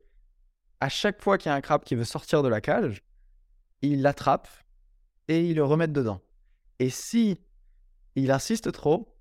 à 0.84 0.90
chaque 0.90 1.22
fois 1.22 1.38
qu'il 1.38 1.50
y 1.50 1.54
a 1.54 1.56
un 1.56 1.62
crabe 1.62 1.86
qui 1.86 1.96
veut 1.96 2.04
sortir 2.04 2.44
de 2.44 2.50
la 2.50 2.60
cage, 2.60 3.04
il 3.82 4.02
l'attrape 4.02 4.50
et 5.30 5.48
il 5.48 5.56
le 5.56 5.64
remet 5.64 5.88
dedans. 5.88 6.20
Et 6.80 6.90
si 6.90 7.40
il 8.16 8.32
insiste 8.32 8.70
trop, 8.74 9.16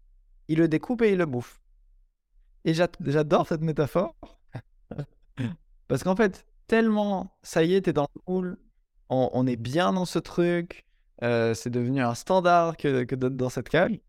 il 0.49 0.59
le 0.59 0.67
découpe 0.67 1.03
et 1.03 1.13
il 1.13 1.19
le 1.19 1.27
bouffe. 1.27 1.61
Et 2.65 2.75
j'adore 2.75 3.47
cette 3.47 3.61
métaphore. 3.61 4.17
Parce 5.87 6.03
qu'en 6.03 6.17
fait, 6.17 6.45
tellement, 6.67 7.39
ça 7.45 7.63
y 7.63 7.75
est, 7.75 7.83
t'es 7.83 7.93
dans 7.93 8.09
le 8.13 8.33
moule, 8.33 8.59
on, 9.09 9.47
est 9.47 9.55
bien 9.55 9.93
dans 9.93 10.05
ce 10.05 10.19
truc, 10.19 10.85
euh, 11.23 11.55
c'est 11.55 11.71
devenu 11.71 12.03
un 12.03 12.17
standard 12.17 12.77
que, 12.77 13.05
que 13.05 13.15
dans 13.15 13.51
cette 13.51 13.69
cage, 13.69 14.01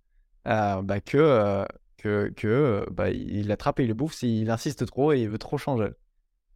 euh, 0.48 0.82
bah 0.82 1.02
que, 1.02 1.68
euh, 2.06 2.86
bah, 2.90 3.12
il 3.12 3.48
l'attrape 3.48 3.80
et 3.80 3.84
il 3.84 3.90
le 3.90 3.94
bouffe 3.94 4.16
s'il 4.16 4.50
insiste 4.50 4.88
trop 4.88 5.14
et 5.14 5.22
il 5.22 5.30
veut 5.30 5.38
trop 5.38 5.60
changer. 5.60 5.92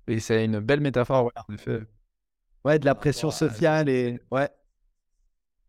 Et 0.08 0.20
c'est 0.20 0.46
une 0.46 0.60
belle 0.60 0.80
métaphore, 0.80 1.26
ouais, 1.26 1.32
en 1.48 1.54
effet. 1.54 1.82
Ouais, 2.64 2.80
de 2.80 2.86
la 2.86 2.96
pression 2.96 3.32
sociale 3.32 3.90
et. 3.90 4.20
Ouais. 4.32 4.50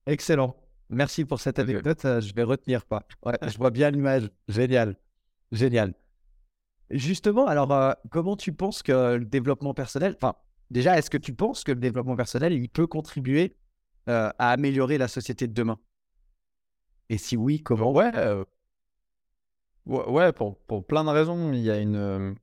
Excellent. 0.07 0.57
Merci 0.91 1.25
pour 1.25 1.41
cette 1.41 1.59
anecdote. 1.59 2.05
Euh, 2.05 2.21
je 2.21 2.33
vais 2.35 2.45
retenir 2.45 2.85
pas. 2.87 3.07
Ouais, 3.25 3.39
je 3.43 3.59
vois 3.59 3.71
bien 3.71 3.91
l'image. 3.91 4.31
Génial. 4.49 4.97
Génial. 5.53 5.95
Justement, 6.91 7.47
alors, 7.47 7.71
euh, 7.73 7.93
comment 8.11 8.37
tu 8.37 8.53
penses 8.53 8.83
que 8.83 9.17
le 9.17 9.25
développement 9.27 9.75
personnel, 9.75 10.15
enfin, 10.17 10.35
déjà, 10.71 10.97
est-ce 10.97 11.11
que 11.11 11.19
tu 11.19 11.35
penses 11.35 11.63
que 11.63 11.73
le 11.73 11.81
développement 11.81 12.17
personnel, 12.17 12.55
il 12.55 12.69
peut 12.71 12.87
contribuer 12.87 13.57
euh, 14.09 14.31
à 14.39 14.53
améliorer 14.53 14.97
la 14.97 15.09
société 15.09 15.47
de 15.47 15.53
demain? 15.53 15.79
Et 17.11 17.19
si 17.19 17.37
oui, 17.37 17.63
comment? 17.63 17.93
Ouais, 17.93 18.13
ouais, 19.85 20.33
pour, 20.33 20.59
pour, 20.61 20.87
plein 20.87 21.05
de 21.05 21.11
raisons. 21.11 21.53
Il 21.53 21.61
y 21.61 21.71
a 21.71 21.79
une. 21.79 22.37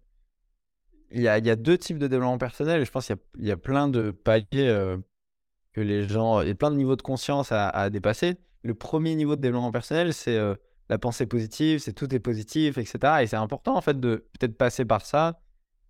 Il 1.16 1.22
y 1.22 1.30
a, 1.30 1.56
deux 1.56 1.78
types 1.78 1.98
de 1.98 2.08
développement 2.08 2.38
personnel 2.38 2.82
et 2.82 2.86
je 2.86 2.92
pense 2.92 3.08
qu'il 3.08 3.18
y 3.46 3.52
a, 3.52 3.58
plein 3.58 3.88
de 3.88 4.12
paliers 4.12 4.98
que 5.76 5.82
les 5.82 6.08
gens. 6.08 6.42
Il 6.42 6.48
y 6.48 6.52
a 6.52 6.56
plein 6.56 6.72
de 6.72 6.78
niveaux 6.78 6.96
de 6.96 7.02
conscience 7.02 7.52
à, 7.52 7.90
dépasser. 7.90 8.38
Le 8.64 8.74
premier 8.74 9.14
niveau 9.16 9.36
de 9.36 9.42
développement 9.42 9.72
personnel, 9.72 10.14
c'est 10.14 10.38
euh, 10.38 10.56
la 10.90 10.98
pensée 10.98 11.28
positive, 11.28 11.80
c'est 11.80 11.94
tout 11.94 12.14
est 12.16 12.20
positif, 12.20 12.80
etc. 12.80 12.98
Et 13.22 13.28
c'est 13.28 13.36
important, 13.36 13.76
en 13.76 13.82
fait, 13.82 14.00
de 14.00 14.26
peut-être 14.40 14.58
passer 14.58 14.86
par 14.86 15.06
ça, 15.06 15.40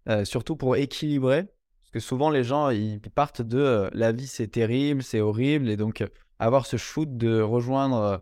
euh, 0.09 0.25
surtout 0.25 0.57
pour 0.57 0.75
équilibrer. 0.75 1.43
Parce 1.43 1.91
que 1.93 1.99
souvent, 1.99 2.29
les 2.29 2.43
gens, 2.43 2.71
ils 2.71 2.99
partent 2.99 3.41
de 3.41 3.59
euh, 3.59 3.89
la 3.93 4.11
vie, 4.11 4.27
c'est 4.27 4.47
terrible, 4.47 5.03
c'est 5.03 5.21
horrible. 5.21 5.69
Et 5.69 5.77
donc, 5.77 6.03
avoir 6.39 6.65
ce 6.65 6.75
shoot 6.75 7.15
de 7.15 7.39
rejoindre 7.39 8.21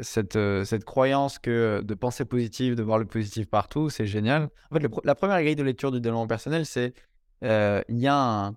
cette, 0.00 0.38
cette 0.64 0.84
croyance 0.84 1.38
que 1.38 1.82
de 1.84 1.94
penser 1.94 2.24
positive, 2.24 2.74
de 2.76 2.82
voir 2.82 2.98
le 2.98 3.04
positif 3.04 3.48
partout, 3.48 3.90
c'est 3.90 4.06
génial. 4.06 4.48
En 4.70 4.78
fait, 4.78 4.88
la 5.04 5.14
première 5.14 5.42
grille 5.42 5.56
de 5.56 5.62
lecture 5.62 5.90
du 5.90 6.00
développement 6.00 6.26
personnel, 6.26 6.66
c'est 6.66 6.94
il 7.42 7.98
y 7.98 8.06
a 8.06 8.16
un 8.16 8.56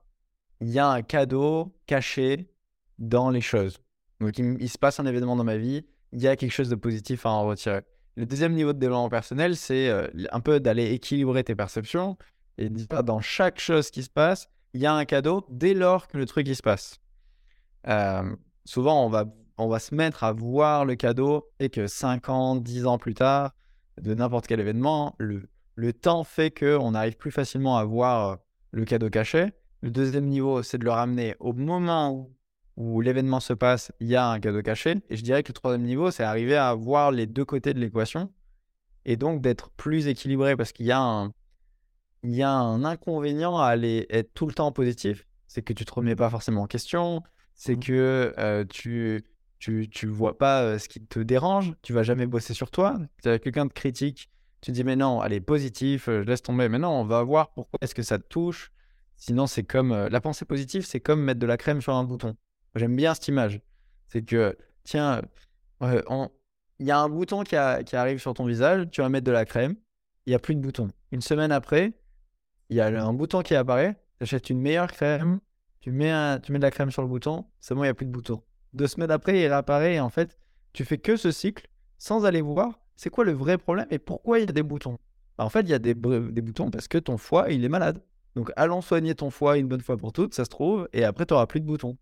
il 0.61 0.69
y 0.69 0.79
a 0.79 0.87
un 0.87 1.01
cadeau 1.01 1.75
caché 1.85 2.49
dans 2.97 3.29
les 3.29 3.41
choses. 3.41 3.77
Donc, 4.19 4.37
il, 4.37 4.69
se 4.69 4.77
passe 4.77 4.99
un 4.99 5.05
événement 5.05 5.35
dans 5.35 5.43
ma 5.43 5.57
vie, 5.57 5.85
il 6.13 6.21
y 6.21 6.27
a 6.27 6.35
quelque 6.35 6.51
chose 6.51 6.69
de 6.69 6.75
positif 6.75 7.25
à 7.25 7.29
en 7.29 7.45
retirer. 7.45 7.81
Le 8.15 8.25
deuxième 8.25 8.53
niveau 8.53 8.71
de 8.71 8.79
développement 8.79 9.09
personnel, 9.09 9.57
c'est 9.57 9.89
euh, 9.89 10.07
un 10.31 10.39
peu 10.39 10.61
d'aller 10.61 10.93
équilibrer 10.93 11.43
tes 11.43 11.55
perceptions 11.55 12.17
et 12.57 12.69
dire 12.69 13.03
dans 13.03 13.19
chaque 13.19 13.59
chose 13.59 13.91
qui 13.91 14.03
se 14.03 14.09
passe, 14.09 14.49
il 14.73 14.81
y 14.81 14.85
a 14.85 14.93
un 14.93 15.03
cadeau 15.03 15.45
dès 15.49 15.73
lors 15.73 16.07
que 16.07 16.17
le 16.17 16.25
truc 16.25 16.47
il 16.47 16.55
se 16.55 16.61
passe. 16.61 17.01
Euh, 17.87 18.35
souvent, 18.63 19.05
on 19.05 19.09
va, 19.09 19.25
on 19.57 19.67
va 19.67 19.79
se 19.79 19.95
mettre 19.95 20.23
à 20.23 20.31
voir 20.31 20.85
le 20.85 20.95
cadeau 20.95 21.49
et 21.59 21.69
que 21.69 21.87
5 21.87 22.29
ans, 22.29 22.55
10 22.55 22.85
ans 22.85 22.97
plus 22.97 23.13
tard, 23.13 23.51
de 24.01 24.13
n'importe 24.13 24.47
quel 24.47 24.59
événement, 24.59 25.15
le, 25.17 25.43
le 25.75 25.93
temps 25.93 26.23
fait 26.23 26.51
qu'on 26.51 26.93
arrive 26.93 27.17
plus 27.17 27.31
facilement 27.31 27.77
à 27.77 27.83
voir 27.83 28.29
euh, 28.29 28.35
le 28.71 28.85
cadeau 28.85 29.09
caché. 29.09 29.51
Le 29.81 29.91
deuxième 29.91 30.25
niveau, 30.25 30.63
c'est 30.63 30.77
de 30.77 30.85
le 30.85 30.91
ramener 30.91 31.35
au 31.39 31.53
moment 31.53 32.29
où, 32.77 33.01
l'événement 33.01 33.39
se 33.39 33.53
passe, 33.53 33.91
il 33.99 34.07
y 34.07 34.15
a 34.15 34.27
un 34.27 34.39
cadeau 34.39 34.61
caché. 34.61 34.97
Et 35.09 35.15
je 35.15 35.23
dirais 35.23 35.43
que 35.43 35.49
le 35.49 35.53
troisième 35.53 35.83
niveau, 35.83 36.11
c'est 36.11 36.23
arriver 36.23 36.55
à 36.55 36.73
voir 36.73 37.11
les 37.11 37.25
deux 37.25 37.45
côtés 37.45 37.73
de 37.73 37.79
l'équation 37.79 38.31
et 39.05 39.15
donc 39.15 39.41
d'être 39.41 39.69
plus 39.71 40.07
équilibré 40.07 40.57
parce 40.57 40.71
qu'il 40.73 40.85
y 40.85 40.91
a 40.91 40.99
un, 40.99 41.31
il 42.23 42.35
y 42.35 42.43
a 42.43 42.51
un 42.51 42.83
inconvénient 42.83 43.57
à 43.57 43.67
aller 43.67 44.07
être 44.09 44.33
tout 44.33 44.47
le 44.47 44.53
temps 44.53 44.71
positif. 44.71 45.25
C'est 45.47 45.61
que 45.61 45.73
tu 45.73 45.85
te 45.85 45.93
remets 45.93 46.15
pas 46.15 46.29
forcément 46.29 46.63
en 46.63 46.67
question. 46.67 47.21
C'est 47.53 47.75
mmh. 47.77 47.79
que 47.79 48.33
euh, 48.37 48.65
tu, 48.65 49.23
tu, 49.59 49.89
tu 49.89 50.07
vois 50.07 50.37
pas 50.37 50.77
ce 50.79 50.87
qui 50.89 51.03
te 51.03 51.19
dérange. 51.19 51.73
Tu 51.81 51.93
vas 51.93 52.03
jamais 52.03 52.25
bosser 52.25 52.53
sur 52.53 52.71
toi. 52.71 52.97
As 53.25 53.39
quelqu'un 53.39 53.65
de 53.65 53.73
critique. 53.73 54.29
Tu 54.61 54.71
dis, 54.71 54.83
mais 54.83 54.95
non, 54.95 55.21
allez, 55.21 55.41
positif, 55.41 56.05
je 56.07 56.21
laisse 56.21 56.41
tomber. 56.41 56.69
Mais 56.69 56.79
non, 56.79 56.89
on 56.89 57.05
va 57.05 57.21
voir 57.23 57.53
pourquoi 57.53 57.77
est-ce 57.81 57.93
que 57.95 58.03
ça 58.03 58.17
te 58.17 58.27
touche. 58.27 58.71
Sinon, 59.17 59.47
c'est 59.47 59.63
comme 59.63 60.07
la 60.07 60.21
pensée 60.21 60.45
positive, 60.45 60.85
c'est 60.85 60.99
comme 60.99 61.21
mettre 61.21 61.39
de 61.39 61.45
la 61.45 61.57
crème 61.57 61.81
sur 61.81 61.93
un 61.93 62.03
bouton. 62.03 62.35
J'aime 62.75 62.95
bien 62.95 63.13
cette 63.13 63.27
image. 63.27 63.61
C'est 64.07 64.23
que, 64.23 64.57
tiens, 64.83 65.21
il 65.81 66.85
y 66.85 66.91
a 66.91 66.99
un 66.99 67.09
bouton 67.09 67.43
qui, 67.43 67.55
arrive 67.55 68.19
sur 68.19 68.33
ton 68.33 68.45
visage, 68.45 68.87
tu 68.91 69.01
vas 69.01 69.09
mettre 69.09 69.25
de 69.25 69.31
la 69.31 69.45
crème, 69.45 69.75
il 70.25 70.31
n'y 70.31 70.35
a 70.35 70.39
plus 70.39 70.55
de 70.55 70.61
bouton. 70.61 70.89
Une 71.11 71.21
semaine 71.21 71.51
après, 71.51 71.93
il 72.69 72.77
y 72.77 72.81
a 72.81 72.87
un 72.87 73.13
bouton 73.13 73.41
qui 73.41 73.55
apparaît, 73.55 73.95
tu 74.17 74.23
achètes 74.23 74.49
une 74.49 74.61
meilleure 74.61 74.91
crème, 74.91 75.39
tu 75.79 75.91
mets, 75.91 76.39
tu 76.41 76.51
mets 76.51 76.59
de 76.59 76.63
la 76.63 76.71
crème 76.71 76.91
sur 76.91 77.01
le 77.01 77.07
bouton, 77.07 77.45
bon, 77.69 77.77
il 77.77 77.81
n'y 77.83 77.87
a 77.87 77.93
plus 77.93 78.05
de 78.05 78.11
bouton. 78.11 78.41
Deux 78.75 78.87
semaines 78.87 79.11
après, 79.11 79.39
il 79.39 79.47
réapparaît 79.47 79.95
et 79.95 79.99
en 79.99 80.09
fait, 80.09 80.37
tu 80.73 80.85
fais 80.85 80.97
que 80.97 81.15
ce 81.15 81.31
cycle 81.31 81.67
sans 81.97 82.25
aller 82.25 82.41
voir 82.41 82.79
c'est 82.95 83.09
quoi 83.09 83.25
le 83.25 83.33
vrai 83.33 83.57
problème 83.57 83.87
et 83.89 83.99
pourquoi 83.99 84.39
il 84.39 84.45
y 84.45 84.49
a 84.49 84.53
des 84.53 84.63
boutons. 84.63 84.97
Bah, 85.37 85.45
en 85.45 85.49
fait, 85.49 85.61
il 85.61 85.69
y 85.69 85.73
a 85.73 85.79
des, 85.79 85.93
boutons 85.93 86.71
parce 86.71 86.87
que 86.87 86.97
ton 86.97 87.17
foie, 87.17 87.51
il 87.51 87.63
est 87.63 87.69
malade. 87.69 88.01
Donc, 88.35 88.51
allons 88.55 88.81
soigner 88.81 89.15
ton 89.15 89.29
foie 89.29 89.57
une 89.57 89.67
bonne 89.67 89.81
fois 89.81 89.97
pour 89.97 90.11
toutes, 90.11 90.33
ça 90.33 90.45
se 90.45 90.49
trouve, 90.49 90.89
et 90.93 91.03
après, 91.03 91.25
tu 91.25 91.33
n'auras 91.33 91.45
plus 91.45 91.61
de 91.61 91.65
boutons. 91.65 91.97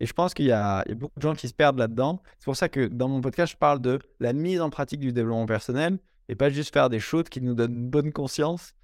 Et 0.00 0.06
je 0.06 0.12
pense 0.12 0.34
qu'il 0.34 0.46
y, 0.46 0.52
a 0.52 0.84
beaucoup 0.94 1.18
de 1.18 1.22
gens 1.22 1.34
qui 1.34 1.48
se 1.48 1.54
perdent 1.54 1.78
là-dedans. 1.78 2.22
C'est 2.38 2.44
pour 2.44 2.56
ça 2.56 2.68
que 2.68 2.86
dans 2.86 3.08
mon 3.08 3.20
podcast, 3.20 3.52
je 3.52 3.56
parle 3.58 3.80
de 3.80 3.98
la 4.20 4.32
mise 4.32 4.60
en 4.60 4.70
pratique 4.70 5.00
du 5.00 5.12
développement 5.12 5.46
personnel 5.46 5.98
et 6.28 6.36
pas 6.36 6.50
juste 6.50 6.72
faire 6.72 6.88
des 6.88 7.00
choses 7.00 7.24
qui 7.24 7.40
nous 7.40 7.54
donnent 7.54 7.74
une 7.74 7.90
bonne 7.90 8.12
conscience, 8.12 8.74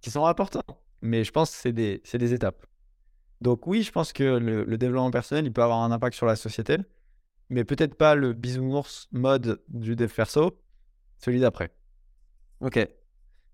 qui 0.00 0.10
sont 0.10 0.24
importantes. 0.24 0.78
Mais 1.00 1.24
je 1.24 1.32
pense 1.32 1.50
que 1.50 1.56
c'est 1.56 1.72
des, 1.72 2.32
étapes. 2.32 2.64
Donc 3.42 3.66
oui, 3.66 3.82
je 3.82 3.90
pense 3.90 4.12
que 4.12 4.22
le, 4.22 4.78
développement 4.78 5.10
personnel, 5.10 5.52
peut 5.52 5.62
avoir 5.62 5.82
un 5.82 5.90
impact 5.90 6.14
sur 6.14 6.26
la 6.26 6.36
société, 6.36 6.76
mais 7.50 7.64
peut-être 7.64 7.96
pas 7.96 8.14
le 8.14 8.34
bisounours 8.34 9.08
mode 9.10 9.60
du 9.68 9.96
dev 9.96 10.12
perso, 10.14 10.60
celui 11.18 11.40
d'après. 11.40 11.74
Ok. 12.60 12.76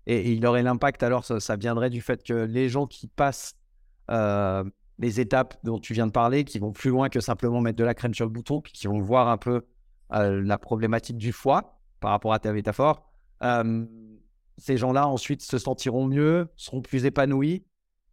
Et, 0.05 0.31
il 0.31 0.45
aurait 0.45 0.61
l'impact 0.61 1.01
alors, 1.01 1.25
ça, 1.25 1.55
viendrait 1.55 1.89
du 1.89 2.01
fait 2.01 2.23
que 2.23 2.33
les 2.33 2.69
gens 2.69 2.85
qui 2.85 3.07
passent 3.07 3.55
euh, 4.11 4.63
les 4.99 5.19
étapes 5.19 5.57
dont 5.63 5.79
tu 5.79 5.95
viens 5.95 6.05
de 6.05 6.11
parler, 6.11 6.43
qui 6.43 6.59
vont 6.59 6.71
plus 6.71 6.91
loin 6.91 7.09
que 7.09 7.19
simplement 7.19 7.59
mettre 7.59 7.77
de 7.77 7.83
la 7.83 7.95
crème 7.95 8.13
sur 8.13 8.25
le 8.25 8.31
bouton, 8.31 8.61
qui 8.61 8.85
vont 8.85 9.01
voir 9.01 9.27
un 9.27 9.37
peu 9.37 9.65
euh, 10.13 10.39
la 10.43 10.59
problématique 10.59 11.17
du 11.17 11.31
foie 11.31 11.79
par 11.99 12.11
rapport 12.11 12.33
à 12.33 12.37
ta 12.37 12.53
métaphore, 12.53 13.11
euh, 13.41 13.85
ces 14.59 14.77
gens-là 14.77 15.07
ensuite 15.07 15.41
se 15.41 15.57
sentiront 15.57 16.05
mieux, 16.05 16.47
seront 16.57 16.81
plus 16.81 17.05
épanouis, 17.05 17.65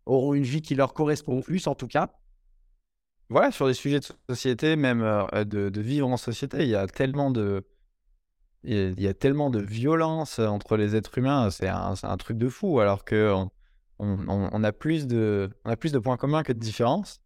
auront 0.07 0.35
une 0.35 0.45
vie 0.45 0.63
qui 0.63 0.75
leur 0.75 0.95
correspond 0.95 1.43
plus 1.43 1.67
en 1.67 1.75
tout 1.75 1.89
cas. 1.89 2.11
Voilà, 3.29 3.51
sur 3.51 3.67
des 3.67 3.75
sujets 3.75 3.99
de 3.99 4.07
société, 4.31 4.77
même 4.77 5.03
euh, 5.03 5.45
de, 5.45 5.81
vivre 5.81 6.09
en 6.09 6.17
société, 6.17 6.63
il 6.63 6.69
y 6.69 6.77
a 6.77 6.87
tellement 6.87 7.33
de, 7.33 7.67
il 8.63 9.01
y 9.01 9.09
a 9.09 9.15
tellement 9.15 9.51
de 9.51 9.61
violence 9.61 10.39
entre 10.39 10.77
les 10.77 10.95
êtres 10.95 11.19
humains, 11.19 11.51
c'est 11.51 11.69
un, 11.69 11.95
un, 12.01 12.17
truc 12.17 12.39
de 12.39 12.49
fou, 12.49 12.79
alors 12.79 13.05
que 13.05 13.35
on, 13.99 14.65
a 14.65 14.73
plus 14.73 15.07
de, 15.07 15.51
on 15.65 15.71
a 15.71 15.77
plus 15.77 15.93
de 15.93 15.99
points 15.99 16.17
communs 16.17 16.43
que 16.43 16.53
de 16.53 16.59
différences. 16.59 17.21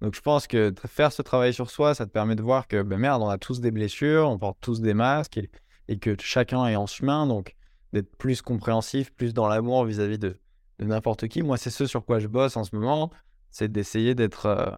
Donc 0.00 0.14
je 0.14 0.20
pense 0.20 0.46
que 0.46 0.74
faire 0.86 1.12
ce 1.12 1.22
travail 1.22 1.54
sur 1.54 1.70
soi, 1.70 1.94
ça 1.94 2.06
te 2.06 2.10
permet 2.10 2.36
de 2.36 2.42
voir 2.42 2.68
que 2.68 2.82
ben 2.82 2.98
merde, 2.98 3.22
on 3.22 3.28
a 3.28 3.38
tous 3.38 3.60
des 3.60 3.70
blessures, 3.70 4.28
on 4.28 4.38
porte 4.38 4.58
tous 4.60 4.80
des 4.80 4.94
masques 4.94 5.40
et, 5.88 5.98
que 5.98 6.16
chacun 6.20 6.66
est 6.66 6.76
en 6.76 6.86
chemin, 6.86 7.26
donc 7.26 7.54
d'être 7.92 8.14
plus 8.16 8.42
compréhensif, 8.42 9.12
plus 9.12 9.32
dans 9.32 9.48
l'amour 9.48 9.84
vis-à-vis 9.84 10.18
de, 10.18 10.38
n'importe 10.78 11.28
qui. 11.28 11.42
Moi, 11.42 11.56
c'est 11.56 11.70
ce 11.70 11.86
sur 11.86 12.04
quoi 12.04 12.18
je 12.18 12.28
bosse 12.28 12.56
en 12.56 12.64
ce 12.64 12.74
moment, 12.74 13.10
c'est 13.50 13.70
d'essayer 13.70 14.14
d'être, 14.14 14.46
euh, 14.46 14.70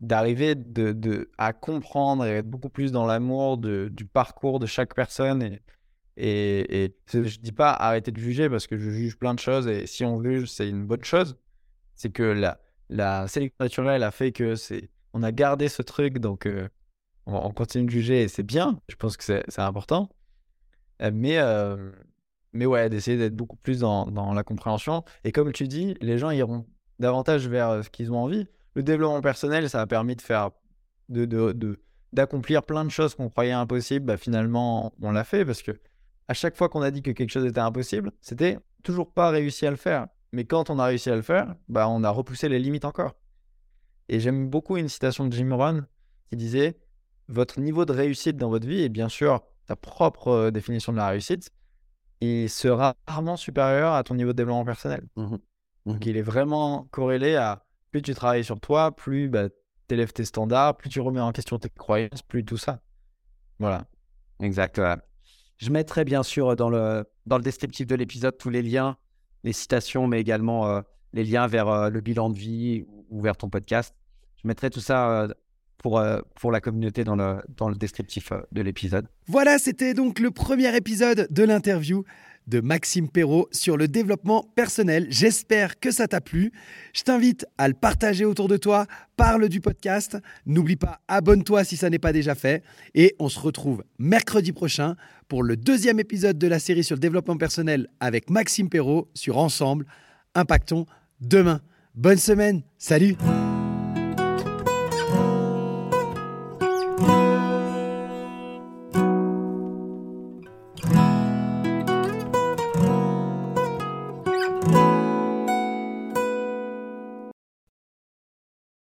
d'arriver 0.00 0.54
de, 0.54 1.30
à 1.38 1.52
comprendre 1.52 2.24
et 2.24 2.30
être 2.30 2.48
beaucoup 2.48 2.70
plus 2.70 2.92
dans 2.92 3.06
l'amour 3.06 3.58
du 3.58 4.04
parcours 4.06 4.58
de 4.58 4.66
chaque 4.66 4.94
personne 4.94 5.42
et, 5.42 5.62
et, 6.16 6.84
et 6.84 6.94
je 7.12 7.38
dis 7.38 7.52
pas 7.52 7.72
arrêter 7.72 8.10
de 8.10 8.18
juger 8.18 8.50
parce 8.50 8.66
que 8.66 8.76
je 8.76 8.90
juge 8.90 9.16
plein 9.16 9.34
de 9.34 9.38
choses 9.38 9.68
et 9.68 9.86
si 9.86 10.04
on 10.04 10.22
juge, 10.22 10.50
c'est 10.50 10.68
une 10.68 10.86
bonne 10.86 11.04
chose. 11.04 11.36
C'est 11.94 12.10
que 12.10 12.22
la, 12.22 12.60
la 12.88 13.28
sélection 13.28 13.56
naturelle 13.60 14.02
a 14.02 14.10
fait 14.10 14.32
que 14.32 14.56
c'est, 14.56 14.90
on 15.12 15.22
a 15.22 15.32
gardé 15.32 15.68
ce 15.68 15.82
truc, 15.82 16.18
donc 16.18 16.46
euh, 16.46 16.68
on, 17.26 17.50
continue 17.52 17.86
de 17.86 17.90
juger 17.90 18.22
et 18.22 18.28
c'est 18.28 18.42
bien. 18.42 18.80
Je 18.88 18.96
pense 18.96 19.16
que 19.16 19.24
c'est, 19.24 19.58
important. 19.58 20.10
Euh, 21.02 21.10
mais, 21.12 21.38
mais 22.52 22.66
ouais, 22.66 22.88
d'essayer 22.88 23.16
d'être 23.16 23.36
beaucoup 23.36 23.56
plus 23.56 23.80
dans, 23.80 24.06
dans, 24.06 24.32
la 24.32 24.42
compréhension. 24.42 25.04
Et 25.24 25.32
comme 25.32 25.52
tu 25.52 25.68
dis, 25.68 25.96
les 26.00 26.18
gens 26.18 26.30
iront 26.30 26.66
davantage 26.98 27.48
vers 27.48 27.84
ce 27.84 27.90
qu'ils 27.90 28.12
ont 28.12 28.18
envie. 28.18 28.46
Le 28.74 28.82
développement 28.82 29.20
personnel, 29.20 29.68
ça 29.68 29.80
a 29.80 29.86
permis 29.86 30.16
de 30.16 30.22
faire 30.22 30.50
de, 31.08 31.78
d'accomplir 32.12 32.62
plein 32.62 32.84
de 32.84 32.90
choses 32.90 33.14
qu'on 33.14 33.28
croyait 33.28 33.52
impossibles, 33.52 34.06
bah, 34.06 34.16
finalement, 34.16 34.92
on 35.00 35.10
l'a 35.10 35.24
fait 35.24 35.44
parce 35.44 35.62
que 35.62 35.72
à 36.28 36.34
chaque 36.34 36.56
fois 36.56 36.68
qu'on 36.68 36.82
a 36.82 36.90
dit 36.90 37.02
que 37.02 37.10
quelque 37.10 37.30
chose 37.30 37.44
était 37.44 37.60
impossible, 37.60 38.12
c'était 38.20 38.58
toujours 38.84 39.12
pas 39.12 39.30
réussi 39.30 39.66
à 39.66 39.70
le 39.70 39.76
faire. 39.76 40.06
Mais 40.32 40.44
quand 40.44 40.70
on 40.70 40.78
a 40.78 40.84
réussi 40.84 41.10
à 41.10 41.16
le 41.16 41.22
faire, 41.22 41.56
bah, 41.68 41.88
on 41.88 42.04
a 42.04 42.10
repoussé 42.10 42.48
les 42.48 42.60
limites 42.60 42.84
encore. 42.84 43.16
Et 44.08 44.20
j'aime 44.20 44.48
beaucoup 44.48 44.76
une 44.76 44.88
citation 44.88 45.26
de 45.26 45.32
Jim 45.32 45.52
Rohn 45.52 45.86
qui 46.28 46.36
disait 46.36 46.78
Votre 47.28 47.60
niveau 47.60 47.84
de 47.84 47.92
réussite 47.92 48.36
dans 48.36 48.48
votre 48.48 48.66
vie, 48.66 48.82
et 48.82 48.88
bien 48.88 49.08
sûr 49.08 49.42
ta 49.66 49.76
propre 49.76 50.28
euh, 50.28 50.50
définition 50.50 50.92
de 50.92 50.98
la 50.98 51.08
réussite, 51.08 51.50
il 52.20 52.48
sera 52.50 52.96
rarement 53.06 53.36
supérieur 53.36 53.94
à 53.94 54.02
ton 54.02 54.14
niveau 54.14 54.32
de 54.32 54.36
développement 54.36 54.64
personnel. 54.64 55.06
Mmh 55.16 55.36
Donc 55.86 56.04
mmh 56.04 56.08
il 56.08 56.16
est 56.16 56.22
vraiment 56.22 56.86
corrélé 56.90 57.36
à 57.36 57.64
plus 57.90 58.02
tu 58.02 58.14
travailles 58.14 58.44
sur 58.44 58.60
toi, 58.60 58.94
plus 58.94 59.28
bah, 59.28 59.48
tu 59.88 59.94
élèves 59.94 60.12
tes 60.12 60.24
standards, 60.24 60.76
plus 60.76 60.88
tu 60.88 61.00
remets 61.00 61.20
en 61.20 61.32
question 61.32 61.58
tes 61.58 61.70
croyances, 61.70 62.22
plus 62.22 62.44
tout 62.44 62.56
ça. 62.56 62.80
Voilà. 63.58 63.86
Exact. 64.40 64.80
Je 65.58 65.70
mettrai 65.70 66.04
bien 66.04 66.22
sûr 66.22 66.56
dans 66.56 66.70
le, 66.70 67.04
dans 67.26 67.36
le 67.36 67.42
descriptif 67.42 67.86
de 67.86 67.94
l'épisode 67.94 68.38
tous 68.38 68.48
les 68.48 68.62
liens, 68.62 68.96
les 69.44 69.52
citations, 69.52 70.06
mais 70.06 70.20
également 70.20 70.68
euh, 70.68 70.80
les 71.12 71.24
liens 71.24 71.46
vers 71.46 71.68
euh, 71.68 71.90
le 71.90 72.00
bilan 72.00 72.30
de 72.30 72.38
vie 72.38 72.84
ou 73.10 73.20
vers 73.20 73.36
ton 73.36 73.50
podcast. 73.50 73.94
Je 74.42 74.48
mettrai 74.48 74.70
tout 74.70 74.80
ça 74.80 75.22
euh, 75.22 75.28
pour, 75.82 76.02
pour 76.40 76.52
la 76.52 76.60
communauté 76.60 77.04
dans 77.04 77.16
le, 77.16 77.38
dans 77.56 77.68
le 77.68 77.74
descriptif 77.74 78.32
de 78.52 78.62
l'épisode. 78.62 79.06
Voilà, 79.26 79.58
c'était 79.58 79.94
donc 79.94 80.18
le 80.18 80.30
premier 80.30 80.74
épisode 80.76 81.26
de 81.30 81.42
l'interview 81.42 82.04
de 82.46 82.60
Maxime 82.60 83.08
Perrault 83.08 83.48
sur 83.52 83.76
le 83.76 83.88
développement 83.88 84.44
personnel. 84.54 85.06
J'espère 85.08 85.78
que 85.78 85.90
ça 85.90 86.08
t'a 86.08 86.20
plu. 86.20 86.52
Je 86.92 87.02
t'invite 87.02 87.46
à 87.58 87.68
le 87.68 87.74
partager 87.74 88.24
autour 88.24 88.48
de 88.48 88.56
toi, 88.56 88.86
parle 89.16 89.48
du 89.48 89.60
podcast. 89.60 90.18
N'oublie 90.46 90.76
pas, 90.76 91.00
abonne-toi 91.08 91.64
si 91.64 91.76
ça 91.76 91.88
n'est 91.90 91.98
pas 91.98 92.12
déjà 92.12 92.34
fait. 92.34 92.62
Et 92.94 93.14
on 93.18 93.28
se 93.28 93.38
retrouve 93.38 93.84
mercredi 93.98 94.52
prochain 94.52 94.96
pour 95.28 95.42
le 95.42 95.56
deuxième 95.56 96.00
épisode 96.00 96.38
de 96.38 96.48
la 96.48 96.58
série 96.58 96.84
sur 96.84 96.96
le 96.96 97.00
développement 97.00 97.36
personnel 97.36 97.88
avec 98.00 98.30
Maxime 98.30 98.68
Perrault 98.68 99.08
sur 99.14 99.38
Ensemble. 99.38 99.86
Impactons 100.34 100.86
demain. 101.20 101.60
Bonne 101.94 102.18
semaine. 102.18 102.62
Salut 102.78 103.16